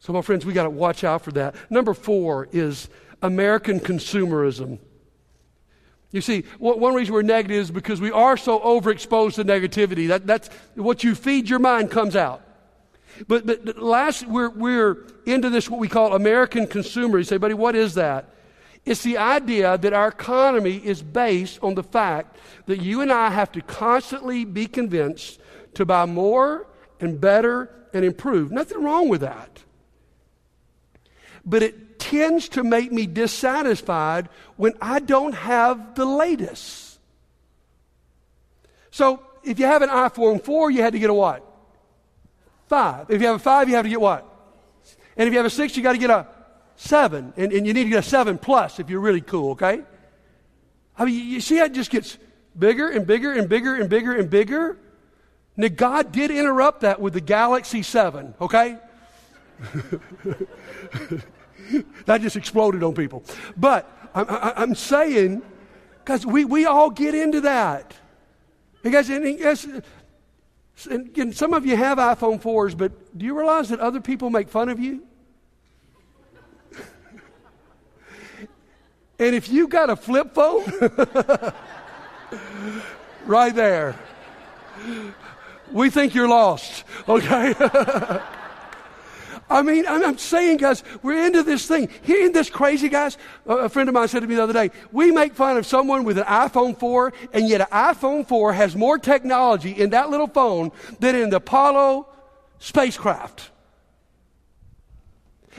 So, 0.00 0.12
my 0.12 0.20
friends, 0.20 0.44
we 0.44 0.52
got 0.52 0.64
to 0.64 0.70
watch 0.70 1.02
out 1.02 1.22
for 1.22 1.32
that. 1.32 1.54
Number 1.70 1.94
four 1.94 2.46
is 2.52 2.90
American 3.22 3.80
consumerism. 3.80 4.80
You 6.12 6.20
see, 6.20 6.42
one 6.58 6.94
reason 6.94 7.14
we're 7.14 7.22
negative 7.22 7.56
is 7.56 7.70
because 7.70 8.00
we 8.00 8.10
are 8.10 8.36
so 8.36 8.60
overexposed 8.60 9.34
to 9.34 9.44
negativity. 9.44 10.08
That, 10.08 10.26
that's 10.26 10.48
what 10.74 11.02
you 11.02 11.14
feed 11.14 11.48
your 11.48 11.58
mind 11.58 11.90
comes 11.90 12.14
out. 12.14 12.42
But, 13.26 13.46
but 13.46 13.78
last, 13.78 14.26
we're, 14.26 14.50
we're 14.50 15.06
into 15.24 15.48
this, 15.48 15.70
what 15.70 15.80
we 15.80 15.88
call 15.88 16.14
American 16.14 16.66
consumer. 16.66 17.18
You 17.18 17.24
say, 17.24 17.38
buddy, 17.38 17.54
what 17.54 17.74
is 17.74 17.94
that? 17.94 18.28
It's 18.84 19.02
the 19.02 19.16
idea 19.16 19.78
that 19.78 19.92
our 19.92 20.08
economy 20.08 20.76
is 20.76 21.02
based 21.02 21.58
on 21.62 21.76
the 21.76 21.82
fact 21.82 22.36
that 22.66 22.82
you 22.82 23.00
and 23.00 23.12
I 23.12 23.30
have 23.30 23.50
to 23.52 23.62
constantly 23.62 24.44
be 24.44 24.66
convinced 24.66 25.40
to 25.74 25.86
buy 25.86 26.04
more 26.04 26.66
and 27.00 27.20
better 27.20 27.70
and 27.94 28.04
improve. 28.04 28.50
Nothing 28.50 28.82
wrong 28.82 29.08
with 29.08 29.22
that. 29.22 29.62
But 31.44 31.62
it 31.62 31.91
tends 32.02 32.48
to 32.48 32.64
make 32.64 32.90
me 32.90 33.06
dissatisfied 33.06 34.28
when 34.56 34.72
I 34.80 34.98
don't 34.98 35.34
have 35.34 35.94
the 35.94 36.04
latest. 36.04 36.98
So 38.90 39.22
if 39.44 39.60
you 39.60 39.66
have 39.66 39.82
an 39.82 39.88
iPhone 39.88 40.42
4, 40.42 40.72
you 40.72 40.82
had 40.82 40.94
to 40.94 40.98
get 40.98 41.10
a 41.10 41.14
what? 41.14 41.46
Five. 42.66 43.08
If 43.08 43.20
you 43.20 43.28
have 43.28 43.36
a 43.36 43.38
five, 43.38 43.68
you 43.68 43.76
have 43.76 43.84
to 43.84 43.88
get 43.88 44.00
what? 44.00 44.26
And 45.16 45.28
if 45.28 45.32
you 45.32 45.38
have 45.38 45.46
a 45.46 45.50
six, 45.50 45.76
you 45.76 45.82
got 45.82 45.92
to 45.92 45.98
get 45.98 46.10
a 46.10 46.26
seven. 46.74 47.32
And, 47.36 47.52
and 47.52 47.66
you 47.66 47.72
need 47.72 47.84
to 47.84 47.90
get 47.90 48.00
a 48.00 48.08
seven 48.08 48.36
plus 48.36 48.80
if 48.80 48.90
you're 48.90 49.00
really 49.00 49.20
cool, 49.20 49.52
okay? 49.52 49.82
I 50.98 51.04
mean, 51.04 51.28
you 51.28 51.40
see 51.40 51.58
how 51.58 51.66
it 51.66 51.72
just 51.72 51.90
gets 51.90 52.18
bigger 52.58 52.88
and 52.90 53.06
bigger 53.06 53.32
and 53.32 53.48
bigger 53.48 53.76
and 53.76 53.88
bigger 53.88 54.12
and 54.12 54.28
bigger? 54.28 54.76
Now, 55.56 55.68
God 55.68 56.10
did 56.10 56.32
interrupt 56.32 56.80
that 56.80 57.00
with 57.00 57.12
the 57.12 57.20
Galaxy 57.20 57.82
7, 57.82 58.34
okay? 58.40 58.78
that 62.06 62.20
just 62.20 62.36
exploded 62.36 62.82
on 62.82 62.94
people. 62.94 63.22
But 63.56 63.88
I'm, 64.14 64.26
I'm 64.28 64.74
saying, 64.74 65.42
because 66.04 66.26
we, 66.26 66.44
we 66.44 66.66
all 66.66 66.90
get 66.90 67.14
into 67.14 67.40
that. 67.42 67.94
Because, 68.82 69.08
and, 69.10 69.24
and, 69.24 69.84
and 71.16 71.34
some 71.34 71.54
of 71.54 71.64
you 71.64 71.76
have 71.76 71.98
iPhone 71.98 72.42
4s, 72.42 72.76
but 72.76 73.16
do 73.16 73.24
you 73.24 73.38
realize 73.38 73.68
that 73.68 73.78
other 73.80 74.00
people 74.00 74.30
make 74.30 74.48
fun 74.48 74.68
of 74.68 74.80
you? 74.80 75.06
and 79.18 79.34
if 79.34 79.48
you 79.48 79.66
got 79.68 79.90
a 79.90 79.96
flip 79.96 80.34
phone, 80.34 80.64
right 83.26 83.54
there, 83.54 83.94
we 85.70 85.90
think 85.90 86.14
you're 86.14 86.28
lost, 86.28 86.84
okay? 87.08 87.54
I 89.52 89.60
mean, 89.60 89.84
I'm, 89.86 90.16
saying, 90.16 90.56
guys, 90.56 90.82
we're 91.02 91.26
into 91.26 91.42
this 91.42 91.66
thing. 91.66 91.90
Hearing 92.02 92.32
this 92.32 92.48
crazy, 92.48 92.88
guys, 92.88 93.18
a 93.46 93.68
friend 93.68 93.88
of 93.88 93.94
mine 93.94 94.08
said 94.08 94.20
to 94.20 94.26
me 94.26 94.34
the 94.34 94.42
other 94.42 94.52
day, 94.54 94.70
we 94.92 95.10
make 95.10 95.34
fun 95.34 95.58
of 95.58 95.66
someone 95.66 96.04
with 96.04 96.16
an 96.16 96.24
iPhone 96.24 96.78
4, 96.78 97.12
and 97.34 97.48
yet 97.48 97.60
an 97.60 97.66
iPhone 97.66 98.26
4 98.26 98.54
has 98.54 98.74
more 98.74 98.98
technology 98.98 99.70
in 99.72 99.90
that 99.90 100.08
little 100.08 100.26
phone 100.26 100.72
than 101.00 101.14
in 101.14 101.28
the 101.28 101.36
Apollo 101.36 102.08
spacecraft. 102.60 103.50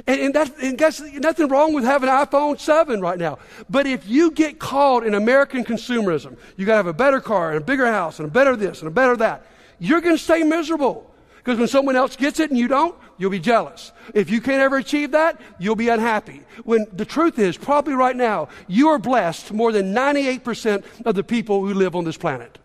And, 0.08 0.20
and, 0.20 0.34
that's, 0.34 0.52
and 0.60 1.22
nothing 1.22 1.48
wrong 1.50 1.74
with 1.74 1.84
having 1.84 2.10
an 2.10 2.26
iPhone 2.26 2.60
7 2.60 3.00
right 3.00 3.20
now. 3.20 3.38
But 3.70 3.86
if 3.86 4.08
you 4.08 4.32
get 4.32 4.58
caught 4.58 5.06
in 5.06 5.14
American 5.14 5.64
consumerism, 5.64 6.36
you 6.58 6.66
got 6.66 6.74
to 6.74 6.78
have 6.78 6.88
a 6.88 6.94
better 6.94 7.22
car 7.22 7.52
and 7.52 7.62
a 7.62 7.64
bigger 7.64 7.86
house 7.86 8.18
and 8.18 8.28
a 8.28 8.32
better 8.32 8.56
this 8.56 8.80
and 8.80 8.88
a 8.88 8.92
better 8.92 9.16
that, 9.18 9.46
you're 9.78 10.02
going 10.02 10.16
to 10.16 10.24
stay 10.24 10.42
miserable. 10.42 11.13
Because 11.44 11.60
when 11.60 11.68
someone 11.68 11.96
else 11.96 12.16
gets 12.16 12.40
it 12.40 12.50
and 12.50 12.58
you 12.58 12.70
don't, 12.70 12.96
you'll 13.18 13.30
be 13.30 13.40
jealous. 13.40 13.92
If 14.14 14.30
you 14.30 14.40
can't 14.40 14.62
ever 14.62 14.78
achieve 14.78 15.12
that, 15.12 15.42
you'll 15.60 15.76
be 15.76 15.90
unhappy. 15.90 16.42
When 16.64 16.88
the 16.94 17.06
truth 17.06 17.38
is, 17.38 17.58
probably 17.58 17.94
right 17.94 18.16
now, 18.16 18.48
you 18.68 18.90
are 18.90 19.00
blessed 19.00 19.52
more 19.52 19.72
than 19.72 19.94
98% 19.94 20.84
of 21.06 21.16
the 21.16 21.24
people 21.24 21.66
who 21.66 21.74
live 21.74 21.96
on 21.96 22.06
this 22.06 22.18
planet. 22.18 22.60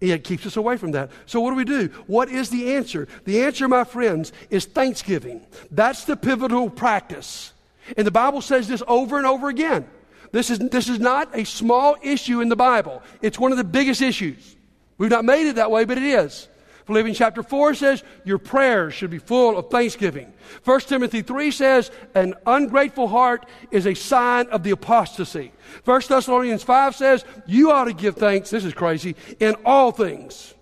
It 0.00 0.22
keeps 0.22 0.46
us 0.46 0.56
away 0.56 0.76
from 0.76 0.92
that. 0.92 1.10
So, 1.26 1.40
what 1.40 1.50
do 1.50 1.56
we 1.56 1.64
do? 1.64 1.88
What 2.06 2.28
is 2.28 2.50
the 2.50 2.74
answer? 2.74 3.08
The 3.24 3.42
answer, 3.42 3.66
my 3.66 3.82
friends, 3.82 4.32
is 4.48 4.64
thanksgiving. 4.64 5.44
That's 5.72 6.04
the 6.04 6.16
pivotal 6.16 6.70
practice. 6.70 7.52
And 7.96 8.06
the 8.06 8.12
Bible 8.12 8.40
says 8.40 8.68
this 8.68 8.82
over 8.86 9.16
and 9.16 9.26
over 9.26 9.48
again. 9.48 9.88
This 10.30 10.50
is, 10.50 10.58
this 10.58 10.88
is 10.88 11.00
not 11.00 11.34
a 11.36 11.44
small 11.44 11.96
issue 12.02 12.40
in 12.40 12.48
the 12.48 12.56
Bible, 12.56 13.02
it's 13.22 13.38
one 13.38 13.50
of 13.50 13.58
the 13.58 13.64
biggest 13.64 14.02
issues. 14.02 14.56
We've 14.98 15.10
not 15.10 15.24
made 15.24 15.48
it 15.48 15.56
that 15.56 15.70
way, 15.70 15.84
but 15.84 15.96
it 15.96 16.04
is. 16.04 16.47
Philippians 16.88 17.18
chapter 17.18 17.42
4 17.42 17.74
says, 17.74 18.02
Your 18.24 18.38
prayers 18.38 18.94
should 18.94 19.10
be 19.10 19.18
full 19.18 19.58
of 19.58 19.68
thanksgiving. 19.68 20.32
1 20.64 20.80
Timothy 20.80 21.20
3 21.20 21.50
says, 21.50 21.90
An 22.14 22.32
ungrateful 22.46 23.08
heart 23.08 23.44
is 23.70 23.86
a 23.86 23.92
sign 23.92 24.46
of 24.46 24.62
the 24.62 24.70
apostasy. 24.70 25.52
1 25.84 26.00
Thessalonians 26.08 26.62
5 26.62 26.96
says, 26.96 27.26
You 27.46 27.72
ought 27.72 27.84
to 27.84 27.92
give 27.92 28.16
thanks, 28.16 28.48
this 28.48 28.64
is 28.64 28.72
crazy, 28.72 29.16
in 29.38 29.54
all 29.66 29.92
things. 29.92 30.54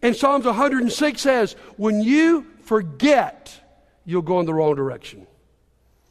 And 0.00 0.14
Psalms 0.14 0.44
106 0.44 1.20
says, 1.20 1.56
When 1.76 2.02
you 2.02 2.46
forget, 2.62 3.52
you'll 4.04 4.22
go 4.22 4.38
in 4.38 4.46
the 4.46 4.54
wrong 4.54 4.76
direction. 4.76 5.26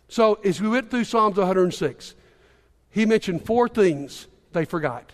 So, 0.09 0.33
as 0.43 0.59
we 0.59 0.67
went 0.67 0.91
through 0.91 1.05
Psalms 1.05 1.37
106, 1.37 2.15
he 2.89 3.05
mentioned 3.05 3.45
four 3.45 3.69
things 3.69 4.27
they 4.51 4.65
forgot. 4.65 5.13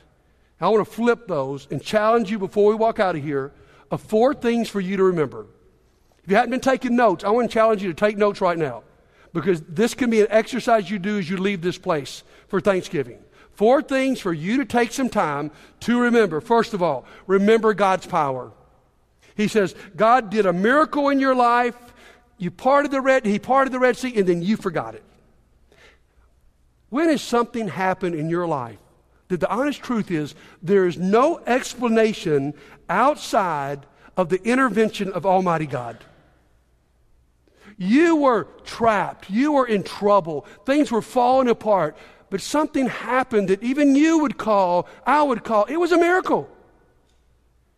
I 0.59 0.69
want 0.69 0.87
to 0.87 0.91
flip 0.91 1.27
those 1.27 1.67
and 1.69 1.83
challenge 1.83 2.31
you 2.31 2.39
before 2.39 2.67
we 2.67 2.73
walk 2.73 2.99
out 2.99 3.15
of 3.15 3.23
here 3.23 3.51
of 3.91 4.01
four 4.01 4.33
things 4.33 4.69
for 4.69 4.79
you 4.79 4.97
to 4.97 5.03
remember. 5.03 5.45
If 6.23 6.31
you 6.31 6.35
hadn't 6.35 6.51
been 6.51 6.61
taking 6.61 6.95
notes, 6.95 7.23
I 7.23 7.29
want 7.29 7.49
to 7.49 7.53
challenge 7.53 7.83
you 7.83 7.89
to 7.89 7.93
take 7.93 8.17
notes 8.17 8.41
right 8.41 8.57
now 8.57 8.83
because 9.33 9.61
this 9.61 9.93
can 9.93 10.09
be 10.09 10.21
an 10.21 10.27
exercise 10.29 10.89
you 10.89 10.97
do 10.97 11.19
as 11.19 11.29
you 11.29 11.37
leave 11.37 11.61
this 11.61 11.77
place 11.77 12.23
for 12.47 12.61
Thanksgiving. 12.61 13.19
Four 13.53 13.81
things 13.81 14.19
for 14.19 14.33
you 14.33 14.57
to 14.57 14.65
take 14.65 14.91
some 14.91 15.09
time 15.09 15.51
to 15.81 15.99
remember. 15.99 16.41
First 16.41 16.73
of 16.73 16.81
all, 16.81 17.05
remember 17.27 17.73
God's 17.73 18.07
power. 18.07 18.51
He 19.35 19.47
says, 19.47 19.75
God 19.95 20.29
did 20.29 20.45
a 20.45 20.53
miracle 20.53 21.09
in 21.09 21.19
your 21.19 21.35
life. 21.35 21.75
You 22.37 22.49
parted 22.49 22.91
the 22.91 23.01
red, 23.01 23.25
he 23.25 23.39
parted 23.39 23.71
the 23.71 23.79
Red 23.79 23.97
Sea, 23.97 24.13
and 24.15 24.27
then 24.27 24.41
you 24.41 24.57
forgot 24.57 24.95
it. 24.95 25.03
When 26.89 27.09
has 27.09 27.21
something 27.21 27.67
happened 27.67 28.15
in 28.15 28.29
your 28.29 28.47
life 28.47 28.79
that 29.31 29.39
the 29.39 29.49
honest 29.49 29.81
truth 29.81 30.11
is 30.11 30.35
there 30.61 30.85
is 30.85 30.97
no 30.97 31.39
explanation 31.47 32.53
outside 32.89 33.85
of 34.17 34.27
the 34.27 34.43
intervention 34.43 35.09
of 35.13 35.25
Almighty 35.25 35.65
God. 35.65 35.97
You 37.77 38.17
were 38.17 38.43
trapped. 38.65 39.29
You 39.29 39.53
were 39.53 39.65
in 39.65 39.83
trouble. 39.83 40.45
Things 40.65 40.91
were 40.91 41.01
falling 41.01 41.47
apart. 41.47 41.97
But 42.29 42.41
something 42.41 42.87
happened 42.87 43.47
that 43.47 43.63
even 43.63 43.95
you 43.95 44.19
would 44.19 44.37
call, 44.37 44.87
I 45.05 45.23
would 45.23 45.45
call, 45.45 45.63
it 45.65 45.77
was 45.77 45.93
a 45.93 45.97
miracle. 45.97 46.49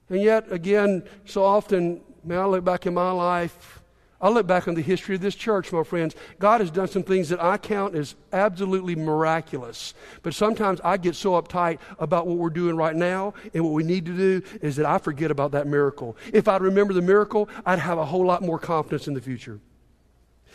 And 0.09 0.21
yet, 0.21 0.51
again, 0.51 1.03
so 1.25 1.43
often, 1.43 2.01
may 2.23 2.35
I 2.35 2.45
look 2.45 2.63
back 2.63 2.87
in 2.87 2.95
my 2.95 3.11
life, 3.11 3.82
I 4.23 4.29
look 4.29 4.47
back 4.47 4.69
on 4.69 4.73
the 4.73 4.81
history 4.81 5.15
of 5.15 5.21
this 5.21 5.35
church, 5.35 5.73
my 5.73 5.83
friends. 5.83 6.15
God 6.39 6.61
has 6.61 6.71
done 6.71 6.87
some 6.87 7.03
things 7.03 7.27
that 7.27 7.43
I 7.43 7.57
count 7.57 7.93
as 7.93 8.15
absolutely 8.31 8.95
miraculous. 8.95 9.93
But 10.21 10.33
sometimes 10.33 10.79
I 10.81 10.95
get 10.95 11.15
so 11.15 11.33
uptight 11.33 11.79
about 11.99 12.25
what 12.25 12.37
we're 12.37 12.49
doing 12.49 12.77
right 12.77 12.95
now 12.95 13.33
and 13.53 13.65
what 13.65 13.73
we 13.73 13.83
need 13.83 14.05
to 14.05 14.15
do 14.15 14.41
is 14.61 14.77
that 14.77 14.85
I 14.85 14.97
forget 14.97 15.29
about 15.29 15.51
that 15.51 15.67
miracle. 15.67 16.15
If 16.31 16.47
I'd 16.47 16.61
remember 16.61 16.93
the 16.93 17.01
miracle, 17.01 17.49
I'd 17.65 17.79
have 17.79 17.97
a 17.97 18.05
whole 18.05 18.25
lot 18.25 18.41
more 18.41 18.57
confidence 18.57 19.09
in 19.09 19.13
the 19.13 19.19
future. 19.19 19.59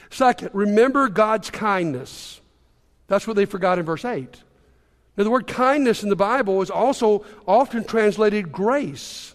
Second, 0.08 0.48
remember 0.54 1.10
God's 1.10 1.50
kindness. 1.50 2.40
That's 3.06 3.26
what 3.26 3.36
they 3.36 3.44
forgot 3.44 3.78
in 3.78 3.84
verse 3.84 4.06
8. 4.06 4.34
Now, 5.18 5.24
the 5.24 5.30
word 5.30 5.46
kindness 5.46 6.02
in 6.02 6.08
the 6.08 6.16
Bible 6.16 6.62
is 6.62 6.70
also 6.70 7.22
often 7.46 7.84
translated 7.84 8.50
grace. 8.50 9.34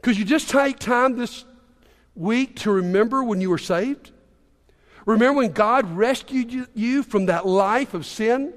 Could 0.00 0.16
you 0.16 0.24
just 0.24 0.48
take 0.48 0.78
time 0.78 1.16
this 1.16 1.44
week 2.14 2.56
to 2.60 2.70
remember 2.70 3.22
when 3.22 3.40
you 3.40 3.50
were 3.50 3.58
saved? 3.58 4.10
Remember 5.06 5.38
when 5.38 5.52
God 5.52 5.96
rescued 5.96 6.68
you 6.74 7.02
from 7.02 7.26
that 7.26 7.46
life 7.46 7.94
of 7.94 8.06
sin? 8.06 8.54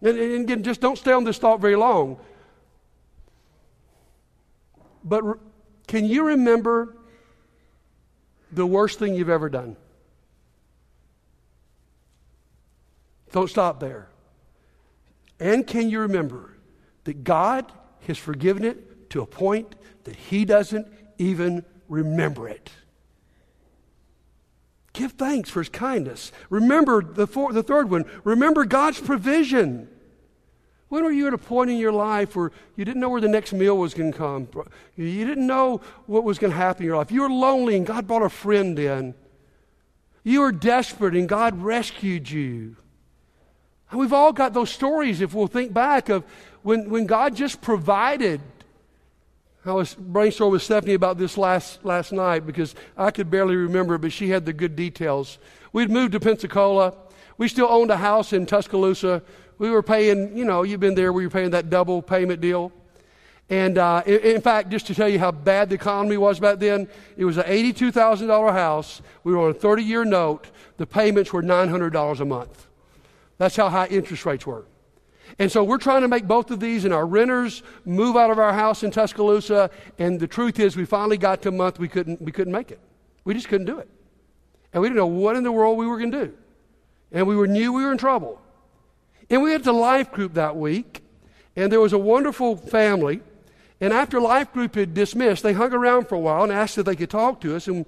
And, 0.00 0.18
and 0.18 0.42
again, 0.44 0.62
just 0.62 0.80
don't 0.80 0.98
stay 0.98 1.12
on 1.12 1.24
this 1.24 1.38
thought 1.38 1.60
very 1.60 1.76
long. 1.76 2.18
But 5.04 5.22
re- 5.22 5.38
can 5.86 6.04
you 6.04 6.24
remember 6.24 6.96
the 8.50 8.66
worst 8.66 8.98
thing 8.98 9.14
you've 9.14 9.28
ever 9.28 9.48
done? 9.48 9.76
Don't 13.30 13.48
stop 13.48 13.80
there. 13.80 14.08
And 15.40 15.66
can 15.66 15.88
you 15.88 16.00
remember 16.00 16.54
that 17.04 17.24
God 17.24 17.72
has 18.06 18.18
forgiven 18.18 18.64
it 18.64 19.10
to 19.10 19.22
a 19.22 19.26
point 19.26 19.74
that 20.04 20.16
He 20.16 20.44
doesn't 20.44 20.86
even 21.18 21.64
remember 21.92 22.48
it. 22.48 22.70
Give 24.94 25.12
thanks 25.12 25.50
for 25.50 25.60
his 25.60 25.68
kindness. 25.68 26.32
Remember 26.50 27.02
the, 27.02 27.26
four, 27.26 27.52
the 27.52 27.62
third 27.62 27.90
one. 27.90 28.04
Remember 28.24 28.64
God's 28.64 29.00
provision. 29.00 29.88
When 30.88 31.04
were 31.04 31.10
you 31.10 31.26
at 31.26 31.34
a 31.34 31.38
point 31.38 31.70
in 31.70 31.76
your 31.76 31.92
life 31.92 32.36
where 32.36 32.50
you 32.76 32.84
didn't 32.84 33.00
know 33.00 33.08
where 33.08 33.20
the 33.20 33.28
next 33.28 33.52
meal 33.52 33.78
was 33.78 33.94
going 33.94 34.12
to 34.12 34.18
come? 34.18 34.48
You 34.96 35.26
didn't 35.26 35.46
know 35.46 35.80
what 36.06 36.24
was 36.24 36.38
going 36.38 36.50
to 36.50 36.56
happen 36.56 36.82
in 36.82 36.86
your 36.86 36.96
life. 36.96 37.10
You 37.10 37.22
were 37.22 37.30
lonely 37.30 37.76
and 37.76 37.86
God 37.86 38.06
brought 38.06 38.22
a 38.22 38.28
friend 38.28 38.78
in. 38.78 39.14
You 40.24 40.40
were 40.40 40.52
desperate 40.52 41.14
and 41.14 41.28
God 41.28 41.62
rescued 41.62 42.30
you. 42.30 42.76
And 43.90 44.00
we've 44.00 44.12
all 44.12 44.32
got 44.32 44.54
those 44.54 44.70
stories, 44.70 45.20
if 45.20 45.34
we'll 45.34 45.46
think 45.46 45.72
back, 45.72 46.08
of 46.08 46.24
when, 46.62 46.88
when 46.88 47.06
God 47.06 47.36
just 47.36 47.60
provided 47.60 48.40
I 49.64 49.72
was 49.72 49.94
brainstorming 49.94 50.50
with 50.50 50.62
Stephanie 50.62 50.94
about 50.94 51.18
this 51.18 51.38
last, 51.38 51.84
last 51.84 52.10
night 52.10 52.44
because 52.44 52.74
I 52.96 53.12
could 53.12 53.30
barely 53.30 53.54
remember, 53.54 53.96
but 53.96 54.10
she 54.10 54.28
had 54.30 54.44
the 54.44 54.52
good 54.52 54.74
details. 54.74 55.38
We'd 55.72 55.88
moved 55.88 56.12
to 56.12 56.20
Pensacola. 56.20 56.94
We 57.38 57.46
still 57.46 57.68
owned 57.68 57.92
a 57.92 57.96
house 57.96 58.32
in 58.32 58.44
Tuscaloosa. 58.44 59.22
We 59.58 59.70
were 59.70 59.82
paying, 59.82 60.36
you 60.36 60.44
know, 60.44 60.64
you've 60.64 60.80
been 60.80 60.96
there, 60.96 61.12
we 61.12 61.24
were 61.24 61.30
paying 61.30 61.50
that 61.50 61.70
double 61.70 62.02
payment 62.02 62.40
deal. 62.40 62.72
And 63.48 63.78
uh, 63.78 64.02
in, 64.04 64.18
in, 64.20 64.40
fact, 64.40 64.70
just 64.70 64.86
to 64.88 64.94
tell 64.96 65.08
you 65.08 65.20
how 65.20 65.30
bad 65.30 65.68
the 65.68 65.76
economy 65.76 66.16
was 66.16 66.40
back 66.40 66.58
then, 66.58 66.88
it 67.16 67.24
was 67.24 67.36
an 67.36 67.44
$82,000 67.44 68.52
house. 68.52 69.00
We 69.22 69.32
were 69.32 69.44
on 69.44 69.50
a 69.50 69.54
30 69.54 69.84
year 69.84 70.04
note. 70.04 70.48
The 70.76 70.86
payments 70.86 71.32
were 71.32 71.42
$900 71.42 72.20
a 72.20 72.24
month. 72.24 72.66
That's 73.38 73.54
how 73.54 73.68
high 73.68 73.86
interest 73.86 74.26
rates 74.26 74.44
were. 74.44 74.64
And 75.38 75.50
so 75.50 75.64
we're 75.64 75.78
trying 75.78 76.02
to 76.02 76.08
make 76.08 76.26
both 76.26 76.50
of 76.50 76.60
these, 76.60 76.84
and 76.84 76.92
our 76.92 77.06
renters 77.06 77.62
move 77.84 78.16
out 78.16 78.30
of 78.30 78.38
our 78.38 78.52
house 78.52 78.82
in 78.82 78.90
Tuscaloosa. 78.90 79.70
And 79.98 80.20
the 80.20 80.26
truth 80.26 80.58
is, 80.58 80.76
we 80.76 80.84
finally 80.84 81.18
got 81.18 81.42
to 81.42 81.48
a 81.48 81.52
month 81.52 81.78
we 81.78 81.88
couldn't, 81.88 82.20
we 82.20 82.32
couldn't 82.32 82.52
make 82.52 82.70
it. 82.70 82.80
We 83.24 83.34
just 83.34 83.48
couldn't 83.48 83.66
do 83.66 83.78
it. 83.78 83.88
And 84.72 84.82
we 84.82 84.88
didn't 84.88 84.98
know 84.98 85.06
what 85.06 85.36
in 85.36 85.42
the 85.42 85.52
world 85.52 85.78
we 85.78 85.86
were 85.86 85.98
going 85.98 86.12
to 86.12 86.26
do. 86.26 86.32
And 87.12 87.26
we 87.26 87.36
were, 87.36 87.46
knew 87.46 87.72
we 87.72 87.84
were 87.84 87.92
in 87.92 87.98
trouble. 87.98 88.40
And 89.30 89.42
we 89.42 89.52
had 89.52 89.64
the 89.64 89.72
life 89.72 90.12
group 90.12 90.34
that 90.34 90.56
week, 90.56 91.02
and 91.56 91.70
there 91.70 91.80
was 91.80 91.92
a 91.92 91.98
wonderful 91.98 92.56
family. 92.56 93.20
And 93.80 93.92
after 93.92 94.20
life 94.20 94.52
group 94.52 94.74
had 94.74 94.94
dismissed, 94.94 95.42
they 95.42 95.52
hung 95.52 95.72
around 95.72 96.08
for 96.08 96.14
a 96.14 96.20
while 96.20 96.42
and 96.44 96.52
asked 96.52 96.78
if 96.78 96.86
they 96.86 96.96
could 96.96 97.10
talk 97.10 97.40
to 97.40 97.56
us. 97.56 97.68
And 97.68 97.84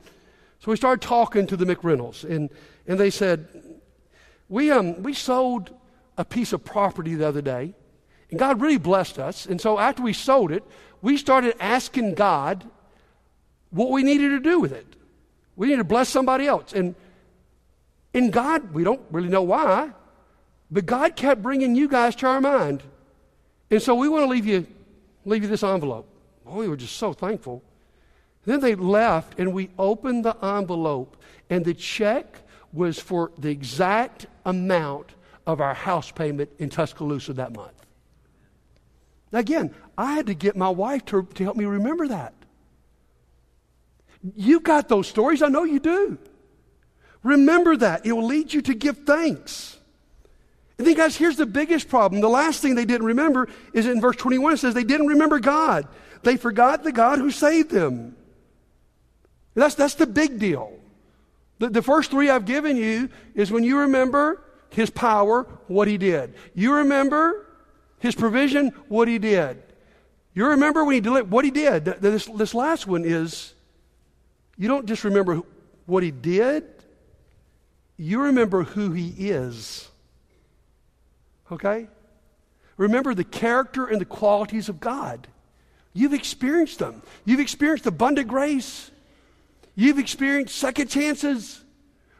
so 0.60 0.70
we 0.70 0.76
started 0.76 1.06
talking 1.06 1.46
to 1.46 1.56
the 1.56 1.64
McReynolds, 1.64 2.24
and, 2.24 2.50
and 2.86 2.98
they 2.98 3.10
said, 3.10 3.48
we, 4.48 4.70
um, 4.70 5.02
we 5.02 5.14
sold 5.14 5.70
a 6.16 6.24
piece 6.24 6.52
of 6.52 6.64
property 6.64 7.14
the 7.14 7.26
other 7.26 7.42
day, 7.42 7.74
and 8.30 8.38
God 8.38 8.60
really 8.60 8.78
blessed 8.78 9.18
us. 9.18 9.46
And 9.46 9.60
so 9.60 9.78
after 9.78 10.02
we 10.02 10.12
sold 10.12 10.52
it, 10.52 10.62
we 11.02 11.16
started 11.16 11.54
asking 11.60 12.14
God 12.14 12.64
what 13.70 13.90
we 13.90 14.02
needed 14.02 14.30
to 14.30 14.40
do 14.40 14.60
with 14.60 14.72
it. 14.72 14.86
We 15.56 15.66
needed 15.66 15.78
to 15.78 15.84
bless 15.84 16.08
somebody 16.08 16.46
else. 16.46 16.72
And 16.72 16.94
in 18.12 18.30
God, 18.30 18.72
we 18.72 18.84
don't 18.84 19.02
really 19.10 19.28
know 19.28 19.42
why, 19.42 19.90
but 20.70 20.86
God 20.86 21.16
kept 21.16 21.42
bringing 21.42 21.74
you 21.74 21.88
guys 21.88 22.14
to 22.16 22.26
our 22.26 22.40
mind. 22.40 22.82
And 23.70 23.82
so 23.82 23.94
we 23.94 24.08
want 24.08 24.24
to 24.24 24.28
leave 24.28 24.46
you, 24.46 24.66
leave 25.24 25.42
you 25.42 25.48
this 25.48 25.62
envelope. 25.62 26.08
Oh, 26.46 26.56
we 26.56 26.68
were 26.68 26.76
just 26.76 26.96
so 26.96 27.12
thankful. 27.12 27.62
Then 28.44 28.60
they 28.60 28.74
left, 28.74 29.38
and 29.38 29.52
we 29.52 29.70
opened 29.78 30.24
the 30.24 30.36
envelope, 30.44 31.16
and 31.48 31.64
the 31.64 31.74
check 31.74 32.40
was 32.72 32.98
for 32.98 33.30
the 33.38 33.50
exact 33.50 34.26
amount 34.44 35.14
of 35.46 35.60
our 35.60 35.74
house 35.74 36.10
payment 36.10 36.50
in 36.58 36.70
Tuscaloosa 36.70 37.34
that 37.34 37.54
month. 37.54 37.72
Again, 39.32 39.74
I 39.98 40.14
had 40.14 40.26
to 40.26 40.34
get 40.34 40.56
my 40.56 40.68
wife 40.68 41.04
to, 41.06 41.24
to 41.34 41.44
help 41.44 41.56
me 41.56 41.64
remember 41.64 42.08
that. 42.08 42.34
You've 44.36 44.62
got 44.62 44.88
those 44.88 45.06
stories. 45.06 45.42
I 45.42 45.48
know 45.48 45.64
you 45.64 45.80
do. 45.80 46.18
Remember 47.22 47.76
that. 47.76 48.06
It 48.06 48.12
will 48.12 48.26
lead 48.26 48.52
you 48.52 48.62
to 48.62 48.74
give 48.74 48.98
thanks. 48.98 49.76
And 50.78 50.86
then, 50.86 50.94
guys, 50.94 51.16
here's 51.16 51.36
the 51.36 51.46
biggest 51.46 51.88
problem. 51.88 52.20
The 52.20 52.28
last 52.28 52.60
thing 52.60 52.74
they 52.74 52.84
didn't 52.84 53.06
remember 53.06 53.48
is 53.72 53.86
in 53.86 54.00
verse 54.00 54.16
21, 54.16 54.54
it 54.54 54.56
says 54.58 54.74
they 54.74 54.84
didn't 54.84 55.08
remember 55.08 55.38
God. 55.38 55.86
They 56.22 56.36
forgot 56.36 56.82
the 56.82 56.92
God 56.92 57.18
who 57.18 57.30
saved 57.30 57.70
them. 57.70 58.16
That's, 59.54 59.74
that's 59.74 59.94
the 59.94 60.06
big 60.06 60.38
deal. 60.38 60.72
The, 61.58 61.68
the 61.68 61.82
first 61.82 62.10
three 62.10 62.28
I've 62.28 62.44
given 62.44 62.76
you 62.76 63.08
is 63.34 63.52
when 63.52 63.62
you 63.62 63.80
remember 63.80 64.42
his 64.74 64.90
power, 64.90 65.44
what 65.66 65.88
he 65.88 65.96
did. 65.96 66.34
You 66.54 66.74
remember 66.74 67.46
his 67.98 68.14
provision, 68.14 68.68
what 68.88 69.08
he 69.08 69.18
did. 69.18 69.62
You 70.34 70.48
remember 70.48 70.84
when 70.84 70.94
he 70.94 71.00
did 71.00 71.30
what 71.30 71.44
he 71.44 71.50
did. 71.50 71.84
This, 71.84 72.26
this 72.26 72.54
last 72.54 72.86
one 72.86 73.04
is 73.04 73.54
you 74.58 74.68
don't 74.68 74.86
just 74.86 75.04
remember 75.04 75.42
what 75.86 76.02
he 76.02 76.10
did, 76.10 76.64
you 77.96 78.22
remember 78.22 78.64
who 78.64 78.92
he 78.92 79.08
is. 79.08 79.88
Okay? 81.52 81.88
Remember 82.76 83.14
the 83.14 83.24
character 83.24 83.86
and 83.86 84.00
the 84.00 84.04
qualities 84.04 84.68
of 84.68 84.80
God. 84.80 85.28
You've 85.92 86.14
experienced 86.14 86.80
them. 86.80 87.02
You've 87.24 87.38
experienced 87.38 87.86
abundant 87.86 88.26
grace. 88.26 88.90
You've 89.76 89.98
experienced 89.98 90.56
second 90.56 90.88
chances. 90.88 91.62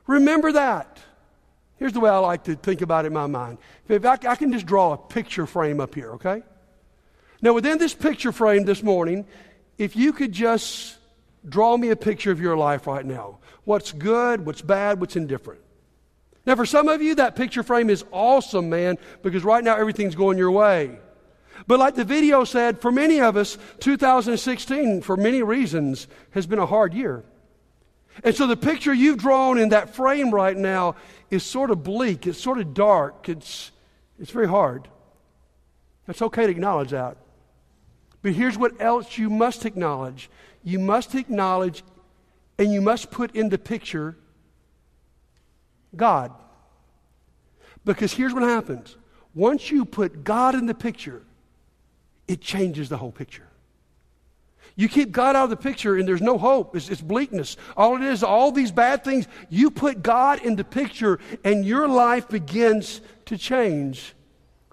Remember 0.07 0.53
that. 0.53 0.99
Here's 1.85 1.92
the 1.92 2.01
way 2.01 2.09
I 2.09 2.16
like 2.16 2.44
to 2.44 2.55
think 2.55 2.81
about 2.81 3.05
it 3.05 3.09
in 3.09 3.12
my 3.12 3.27
mind. 3.27 3.59
If 3.90 4.07
I, 4.07 4.12
I 4.27 4.37
can 4.37 4.51
just 4.51 4.64
draw 4.64 4.94
a 4.94 4.97
picture 4.97 5.44
frame 5.44 5.81
up 5.81 5.94
here, 5.94 6.12
okay? 6.12 6.42
Now, 7.42 7.53
within 7.53 7.77
this 7.77 7.92
picture 7.92 8.33
frame 8.33 8.64
this 8.64 8.83
morning, 8.83 9.27
if 9.77 9.94
you 9.94 10.14
could 10.14 10.33
just 10.33 10.97
draw 11.47 11.77
me 11.77 11.90
a 11.90 11.97
picture 11.97 12.31
of 12.31 12.40
your 12.40 12.57
life 12.57 12.87
right 12.87 13.05
now 13.05 13.37
what's 13.64 13.92
good, 13.92 14.47
what's 14.47 14.62
bad, 14.62 14.99
what's 14.99 15.14
indifferent. 15.14 15.61
Now, 16.47 16.57
for 16.57 16.64
some 16.64 16.88
of 16.88 17.03
you, 17.03 17.16
that 17.16 17.37
picture 17.37 17.62
frame 17.62 17.90
is 17.90 18.03
awesome, 18.11 18.70
man, 18.70 18.97
because 19.23 19.44
right 19.44 19.62
now 19.62 19.77
everything's 19.77 20.14
going 20.14 20.38
your 20.38 20.53
way. 20.53 20.99
But 21.66 21.81
like 21.81 21.97
the 21.97 22.05
video 22.07 22.44
said, 22.44 22.81
for 22.81 22.92
many 22.92 23.20
of 23.20 23.37
us, 23.37 23.59
2016, 23.81 25.03
for 25.03 25.18
many 25.18 25.42
reasons, 25.42 26.07
has 26.31 26.47
been 26.47 26.59
a 26.59 26.64
hard 26.64 26.94
year. 26.94 27.25
And 28.23 28.35
so 28.35 28.47
the 28.47 28.57
picture 28.57 28.94
you've 28.94 29.18
drawn 29.18 29.59
in 29.59 29.70
that 29.70 29.94
frame 29.94 30.31
right 30.31 30.57
now 30.57 30.94
is 31.35 31.42
sort 31.42 31.70
of 31.70 31.83
bleak, 31.83 32.27
it's 32.27 32.40
sort 32.40 32.59
of 32.59 32.73
dark, 32.73 33.29
it's, 33.29 33.73
it's 34.18 34.31
very 34.31 34.49
hard. 34.49 34.88
It's 36.09 36.23
okay 36.23 36.44
to 36.44 36.51
acknowledge 36.51 36.90
that. 36.90 37.16
But 38.23 38.33
here's 38.33 38.57
what 38.57 38.81
else 38.81 39.18
you 39.18 39.29
must 39.29 39.66
acknowledge 39.66 40.31
you 40.66 40.79
must 40.79 41.14
acknowledge 41.14 41.85
and 42.59 42.73
you 42.73 42.81
must 42.81 43.11
put 43.11 43.37
in 43.37 43.51
the 43.51 43.59
picture 43.59 44.16
God. 45.94 46.33
Because 47.85 48.14
here's 48.14 48.33
what 48.33 48.42
happens 48.42 48.97
once 49.35 49.70
you 49.70 49.85
put 49.85 50.25
God 50.25 50.55
in 50.55 50.66
the 50.66 50.75
picture, 50.75 51.23
it 52.27 52.40
changes 52.40 52.88
the 52.88 52.97
whole 52.97 53.12
picture. 53.12 53.47
You 54.77 54.89
keep 54.89 55.13
God 55.13 55.37
out 55.37 55.45
of 55.45 55.51
the 55.51 55.57
picture 55.57 55.97
and 55.97 56.07
there's 56.07 56.21
no 56.21 56.37
hope. 56.37 56.75
It's, 56.75 56.89
it's, 56.89 57.01
bleakness. 57.01 57.57
All 57.77 57.97
it 57.97 58.03
is, 58.03 58.23
all 58.25 58.51
these 58.51 58.73
bad 58.73 59.05
things, 59.05 59.29
you 59.49 59.71
put 59.71 60.03
God 60.03 60.45
in 60.45 60.57
the 60.57 60.65
picture 60.65 61.21
and 61.45 61.65
your 61.65 61.87
life 61.87 62.29
begins 62.29 63.01
to 63.27 63.39
change. 63.39 64.15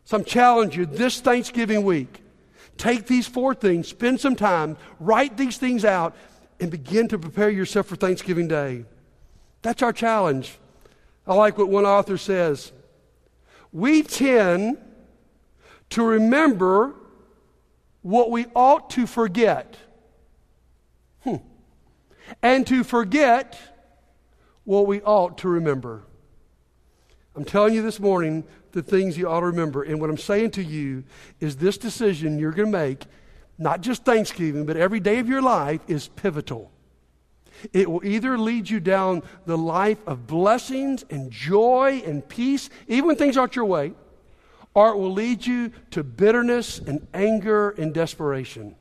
So 0.05 0.17
I'm 0.17 0.25
challenging 0.25 0.79
you 0.81 0.85
this 0.87 1.21
Thanksgiving 1.21 1.83
week. 1.83 2.21
Take 2.77 3.05
these 3.05 3.27
four 3.27 3.53
things, 3.53 3.89
spend 3.89 4.19
some 4.19 4.35
time, 4.35 4.75
write 4.99 5.37
these 5.37 5.57
things 5.57 5.85
out, 5.85 6.15
and 6.59 6.71
begin 6.71 7.07
to 7.09 7.19
prepare 7.19 7.49
yourself 7.49 7.85
for 7.85 7.95
Thanksgiving 7.95 8.47
Day. 8.47 8.85
That's 9.61 9.83
our 9.83 9.93
challenge. 9.93 10.57
I 11.27 11.35
like 11.35 11.59
what 11.59 11.69
one 11.69 11.85
author 11.85 12.17
says. 12.17 12.71
We 13.71 14.01
tend 14.01 14.79
to 15.91 16.03
remember 16.03 16.95
what 18.01 18.31
we 18.31 18.47
ought 18.55 18.89
to 18.91 19.05
forget. 19.05 19.77
And 22.41 22.65
to 22.67 22.83
forget 22.83 23.59
what 24.63 24.87
we 24.87 25.01
ought 25.01 25.37
to 25.39 25.49
remember. 25.49 26.03
I'm 27.35 27.45
telling 27.45 27.73
you 27.73 27.81
this 27.81 27.99
morning 27.99 28.43
the 28.71 28.81
things 28.81 29.17
you 29.17 29.27
ought 29.27 29.41
to 29.41 29.47
remember. 29.47 29.83
And 29.83 29.99
what 29.99 30.09
I'm 30.09 30.17
saying 30.17 30.51
to 30.51 30.63
you 30.63 31.03
is 31.39 31.57
this 31.57 31.77
decision 31.77 32.39
you're 32.39 32.51
going 32.51 32.71
to 32.71 32.77
make, 32.77 33.03
not 33.57 33.81
just 33.81 34.03
Thanksgiving, 34.03 34.65
but 34.65 34.77
every 34.77 34.99
day 34.99 35.19
of 35.19 35.29
your 35.29 35.41
life, 35.41 35.81
is 35.87 36.07
pivotal. 36.09 36.71
It 37.73 37.89
will 37.89 38.03
either 38.03 38.37
lead 38.37 38.69
you 38.69 38.79
down 38.79 39.23
the 39.45 39.57
life 39.57 39.99
of 40.07 40.25
blessings 40.25 41.05
and 41.09 41.31
joy 41.31 42.01
and 42.05 42.27
peace, 42.27 42.69
even 42.87 43.07
when 43.07 43.15
things 43.15 43.37
aren't 43.37 43.55
your 43.55 43.65
way, 43.65 43.93
or 44.73 44.89
it 44.89 44.97
will 44.97 45.13
lead 45.13 45.45
you 45.45 45.71
to 45.91 46.03
bitterness 46.03 46.79
and 46.79 47.07
anger 47.13 47.71
and 47.71 47.93
desperation. 47.93 48.75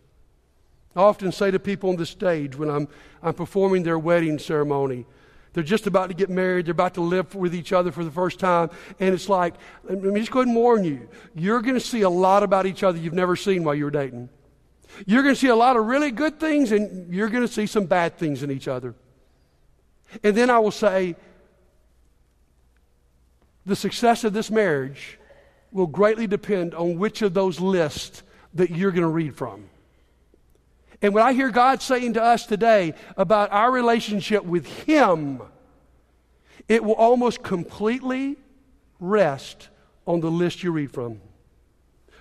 I 0.97 1.01
often 1.01 1.31
say 1.31 1.51
to 1.51 1.59
people 1.59 1.91
on 1.91 1.97
the 1.97 2.07
stage 2.07 2.57
when 2.57 2.69
I'm, 2.69 2.89
I'm 3.23 3.35
performing 3.35 3.85
their 3.85 3.99
wedding 3.99 4.39
ceremony, 4.39 5.07
they're 5.53 5.65
just 5.65 5.87
about 5.87 6.09
to 6.09 6.15
get 6.15 6.31
married, 6.31 6.67
they're 6.67 6.73
about 6.73 6.95
to 6.95 7.01
live 7.01 7.35
with 7.35 7.55
each 7.55 7.73
other 7.73 7.93
for 7.93 8.05
the 8.05 8.11
first 8.11 8.39
time, 8.39 8.71
and 8.99 9.15
it's 9.15 9.29
like, 9.29 9.55
let 9.85 10.03
me 10.03 10.21
just 10.21 10.33
go 10.33 10.41
ahead 10.41 10.49
and 10.49 10.57
warn 10.57 10.85
you, 10.85 11.09
you're 11.35 11.61
going 11.61 11.75
to 11.75 11.81
see 11.81 12.03
a 12.03 12.11
lot 12.11 12.43
about 12.43 12.67
each 12.67 12.83
other 12.83 12.99
you've 12.99 13.15
never 13.15 13.37
seen 13.37 13.65
while 13.65 13.75
you 13.75 13.85
were 13.85 13.91
dating. 13.91 14.29
You're 15.07 15.23
going 15.23 15.35
to 15.35 15.41
see 15.41 15.49
a 15.49 15.57
lot 15.57 15.77
of 15.77 15.87
really 15.87 16.11
good 16.11 16.41
things, 16.41 16.73
and 16.73 17.13
you're 17.13 17.29
going 17.29 17.47
to 17.47 17.53
see 17.53 17.67
some 17.67 17.87
bad 17.87 18.17
things 18.17 18.43
in 18.43 18.51
each 18.51 18.69
other. 18.69 18.95
And 20.25 20.37
then 20.37 20.51
I 20.51 20.59
will 20.59 20.73
say, 20.73 21.15
the 23.67 23.77
success 23.77 24.25
of 24.25 24.33
this 24.33 24.51
marriage 24.51 25.19
will 25.71 25.87
greatly 25.87 26.27
depend 26.27 26.75
on 26.75 26.99
which 26.99 27.23
of 27.23 27.35
those 27.35 27.61
lists 27.61 28.25
that 28.55 28.71
you're 28.71 28.91
going 28.91 29.03
to 29.03 29.09
read 29.09 29.37
from. 29.37 29.71
And 31.03 31.15
when 31.15 31.23
I 31.23 31.33
hear 31.33 31.51
God 31.51 31.81
saying 31.81 32.15
to 32.15 32.23
us 32.23 32.47
today 32.47 32.95
about 33.17 33.53
our 33.53 33.71
relationship 33.71 34.45
with 34.45 34.67
Him, 34.67 35.43
it 36.69 36.85
will 36.85 36.95
almost 36.95 37.43
completely 37.43 38.37
rest 38.99 39.69
on 40.07 40.21
the 40.21 40.31
list 40.31 40.63
you 40.63 40.73
read 40.73 40.93
from. 40.93 41.21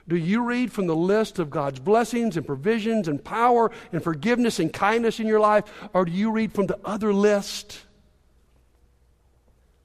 Do 0.08 0.16
you 0.16 0.44
read 0.44 0.72
from 0.72 0.88
the 0.88 0.96
list 0.96 1.38
of 1.38 1.52
God's 1.52 1.80
blessings 1.80 2.36
and 2.36 2.46
provisions 2.46 3.08
and 3.08 3.24
power 3.24 3.70
and 3.92 4.04
forgiveness 4.04 4.60
and 4.60 4.74
kindness 4.74 5.20
in 5.20 5.28
your 5.28 5.40
life, 5.40 5.66
or 5.94 6.06
do 6.06 6.12
you 6.12 6.32
read 6.32 6.52
from 6.52 6.66
the 6.66 6.80
other 6.84 7.14
list? 7.14 7.80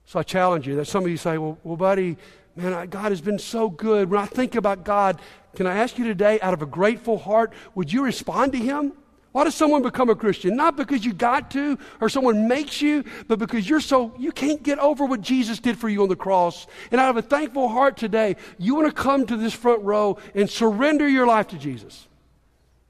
So 0.05 0.19
I 0.19 0.23
challenge 0.23 0.67
you 0.67 0.75
that 0.77 0.85
some 0.85 1.03
of 1.03 1.11
you 1.11 1.17
say, 1.17 1.37
well, 1.37 1.59
well 1.63 1.77
buddy, 1.77 2.17
man, 2.55 2.73
I, 2.73 2.85
God 2.85 3.11
has 3.11 3.21
been 3.21 3.39
so 3.39 3.69
good. 3.69 4.09
When 4.09 4.19
I 4.19 4.25
think 4.25 4.55
about 4.55 4.83
God, 4.83 5.19
can 5.55 5.67
I 5.67 5.77
ask 5.77 5.97
you 5.97 6.05
today, 6.05 6.39
out 6.41 6.53
of 6.53 6.61
a 6.61 6.65
grateful 6.65 7.17
heart, 7.17 7.53
would 7.75 7.91
you 7.91 8.03
respond 8.03 8.51
to 8.53 8.57
Him? 8.57 8.93
Why 9.31 9.43
does 9.43 9.55
someone 9.55 9.81
become 9.81 10.09
a 10.09 10.15
Christian? 10.15 10.55
Not 10.55 10.77
because 10.77 11.03
you 11.03 11.11
got 11.11 11.51
to 11.51 11.77
or 11.99 12.07
someone 12.07 12.47
makes 12.47 12.81
you, 12.81 13.03
but 13.27 13.37
because 13.37 13.67
you're 13.67 13.81
so, 13.81 14.13
you 14.17 14.31
can't 14.31 14.63
get 14.63 14.79
over 14.79 15.05
what 15.05 15.19
Jesus 15.19 15.59
did 15.59 15.77
for 15.77 15.89
you 15.89 16.03
on 16.03 16.07
the 16.07 16.15
cross. 16.15 16.67
And 16.89 17.01
out 17.01 17.09
of 17.09 17.17
a 17.17 17.21
thankful 17.21 17.67
heart 17.67 17.97
today, 17.97 18.37
you 18.57 18.75
want 18.75 18.87
to 18.87 18.93
come 18.93 19.25
to 19.25 19.35
this 19.35 19.53
front 19.53 19.83
row 19.83 20.17
and 20.33 20.49
surrender 20.49 21.05
your 21.05 21.27
life 21.27 21.49
to 21.49 21.57
Jesus. 21.57 22.07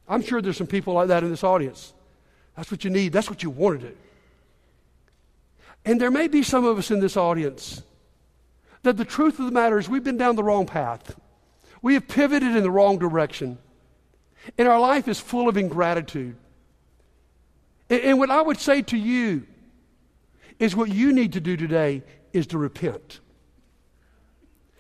I'm 0.07 0.21
sure 0.21 0.39
there's 0.39 0.57
some 0.57 0.67
people 0.67 0.93
like 0.93 1.07
that 1.07 1.23
in 1.23 1.31
this 1.31 1.43
audience. 1.43 1.95
That's 2.55 2.69
what 2.69 2.83
you 2.83 2.91
need. 2.91 3.11
That's 3.11 3.27
what 3.27 3.41
you 3.41 3.49
want 3.49 3.81
to 3.81 3.87
do. 3.87 3.95
And 5.83 5.99
there 5.99 6.11
may 6.11 6.27
be 6.27 6.43
some 6.43 6.63
of 6.63 6.77
us 6.77 6.91
in 6.91 6.99
this 6.99 7.17
audience 7.17 7.81
that 8.85 8.97
the 8.97 9.05
truth 9.05 9.39
of 9.39 9.45
the 9.45 9.51
matter 9.51 9.77
is 9.77 9.89
we've 9.89 10.03
been 10.03 10.17
down 10.17 10.35
the 10.35 10.43
wrong 10.43 10.65
path. 10.65 11.19
We 11.81 11.95
have 11.95 12.07
pivoted 12.07 12.55
in 12.55 12.63
the 12.63 12.71
wrong 12.71 12.97
direction. 12.97 13.57
And 14.57 14.67
our 14.67 14.79
life 14.79 15.07
is 15.07 15.19
full 15.19 15.49
of 15.49 15.57
ingratitude. 15.57 16.35
And, 17.89 18.01
and 18.01 18.19
what 18.19 18.29
I 18.29 18.41
would 18.41 18.59
say 18.59 18.81
to 18.83 18.97
you 18.97 19.45
is 20.59 20.75
what 20.75 20.89
you 20.89 21.11
need 21.11 21.33
to 21.33 21.41
do 21.41 21.57
today 21.57 22.03
is 22.31 22.47
to 22.47 22.57
repent. 22.57 23.19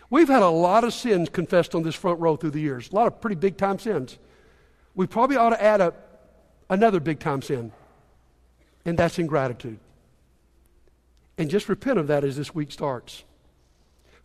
We've 0.09 0.27
had 0.27 0.43
a 0.43 0.49
lot 0.49 0.83
of 0.83 0.93
sins 0.93 1.29
confessed 1.29 1.73
on 1.73 1.81
this 1.81 1.95
front 1.95 2.19
row 2.19 2.35
through 2.35 2.51
the 2.51 2.61
years, 2.61 2.91
a 2.91 2.95
lot 2.95 3.07
of 3.07 3.19
pretty 3.19 3.35
big 3.35 3.57
time 3.57 3.79
sins. 3.79 4.17
We 4.93 5.07
probably 5.07 5.35
ought 5.35 5.49
to 5.49 5.61
add 5.61 5.81
up 5.81 6.29
another 6.69 6.99
big 6.99 7.19
time 7.19 7.41
sin, 7.41 7.71
and 8.85 8.97
that's 8.97 9.17
ingratitude. 9.17 9.79
And 11.37 11.49
just 11.49 11.67
repent 11.67 11.97
of 11.97 12.07
that 12.07 12.23
as 12.23 12.37
this 12.37 12.53
week 12.53 12.71
starts. 12.71 13.23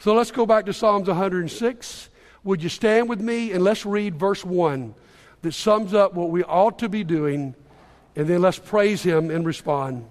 So 0.01 0.15
let's 0.15 0.31
go 0.31 0.47
back 0.47 0.65
to 0.65 0.73
Psalms 0.73 1.09
106. 1.09 2.09
Would 2.45 2.63
you 2.63 2.71
stand 2.71 3.11
with 3.11 3.21
me 3.21 3.53
and 3.53 3.63
let's 3.63 3.85
read 3.85 4.17
verse 4.17 4.43
1 4.43 4.95
that 5.43 5.53
sums 5.53 5.93
up 5.93 6.15
what 6.15 6.31
we 6.31 6.43
ought 6.43 6.79
to 6.79 6.89
be 6.89 7.05
doing, 7.05 7.55
and 8.17 8.27
then 8.27 8.41
let's 8.41 8.59
praise 8.59 9.03
Him 9.03 9.31
and 9.31 9.45
respond. 9.45 10.07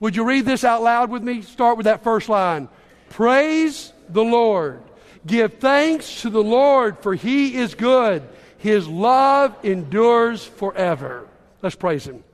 Would 0.00 0.16
you 0.16 0.24
read 0.24 0.46
this 0.46 0.64
out 0.64 0.82
loud 0.82 1.10
with 1.10 1.22
me? 1.22 1.42
Start 1.42 1.76
with 1.76 1.84
that 1.84 2.02
first 2.02 2.28
line 2.28 2.68
Praise 3.10 3.92
the 4.08 4.24
Lord. 4.24 4.82
Give 5.26 5.52
thanks 5.52 6.22
to 6.22 6.30
the 6.30 6.42
Lord, 6.42 6.98
for 7.00 7.14
He 7.14 7.56
is 7.56 7.74
good. 7.74 8.22
His 8.56 8.88
love 8.88 9.54
endures 9.62 10.44
forever. 10.44 11.28
Let's 11.60 11.76
praise 11.76 12.06
Him. 12.06 12.24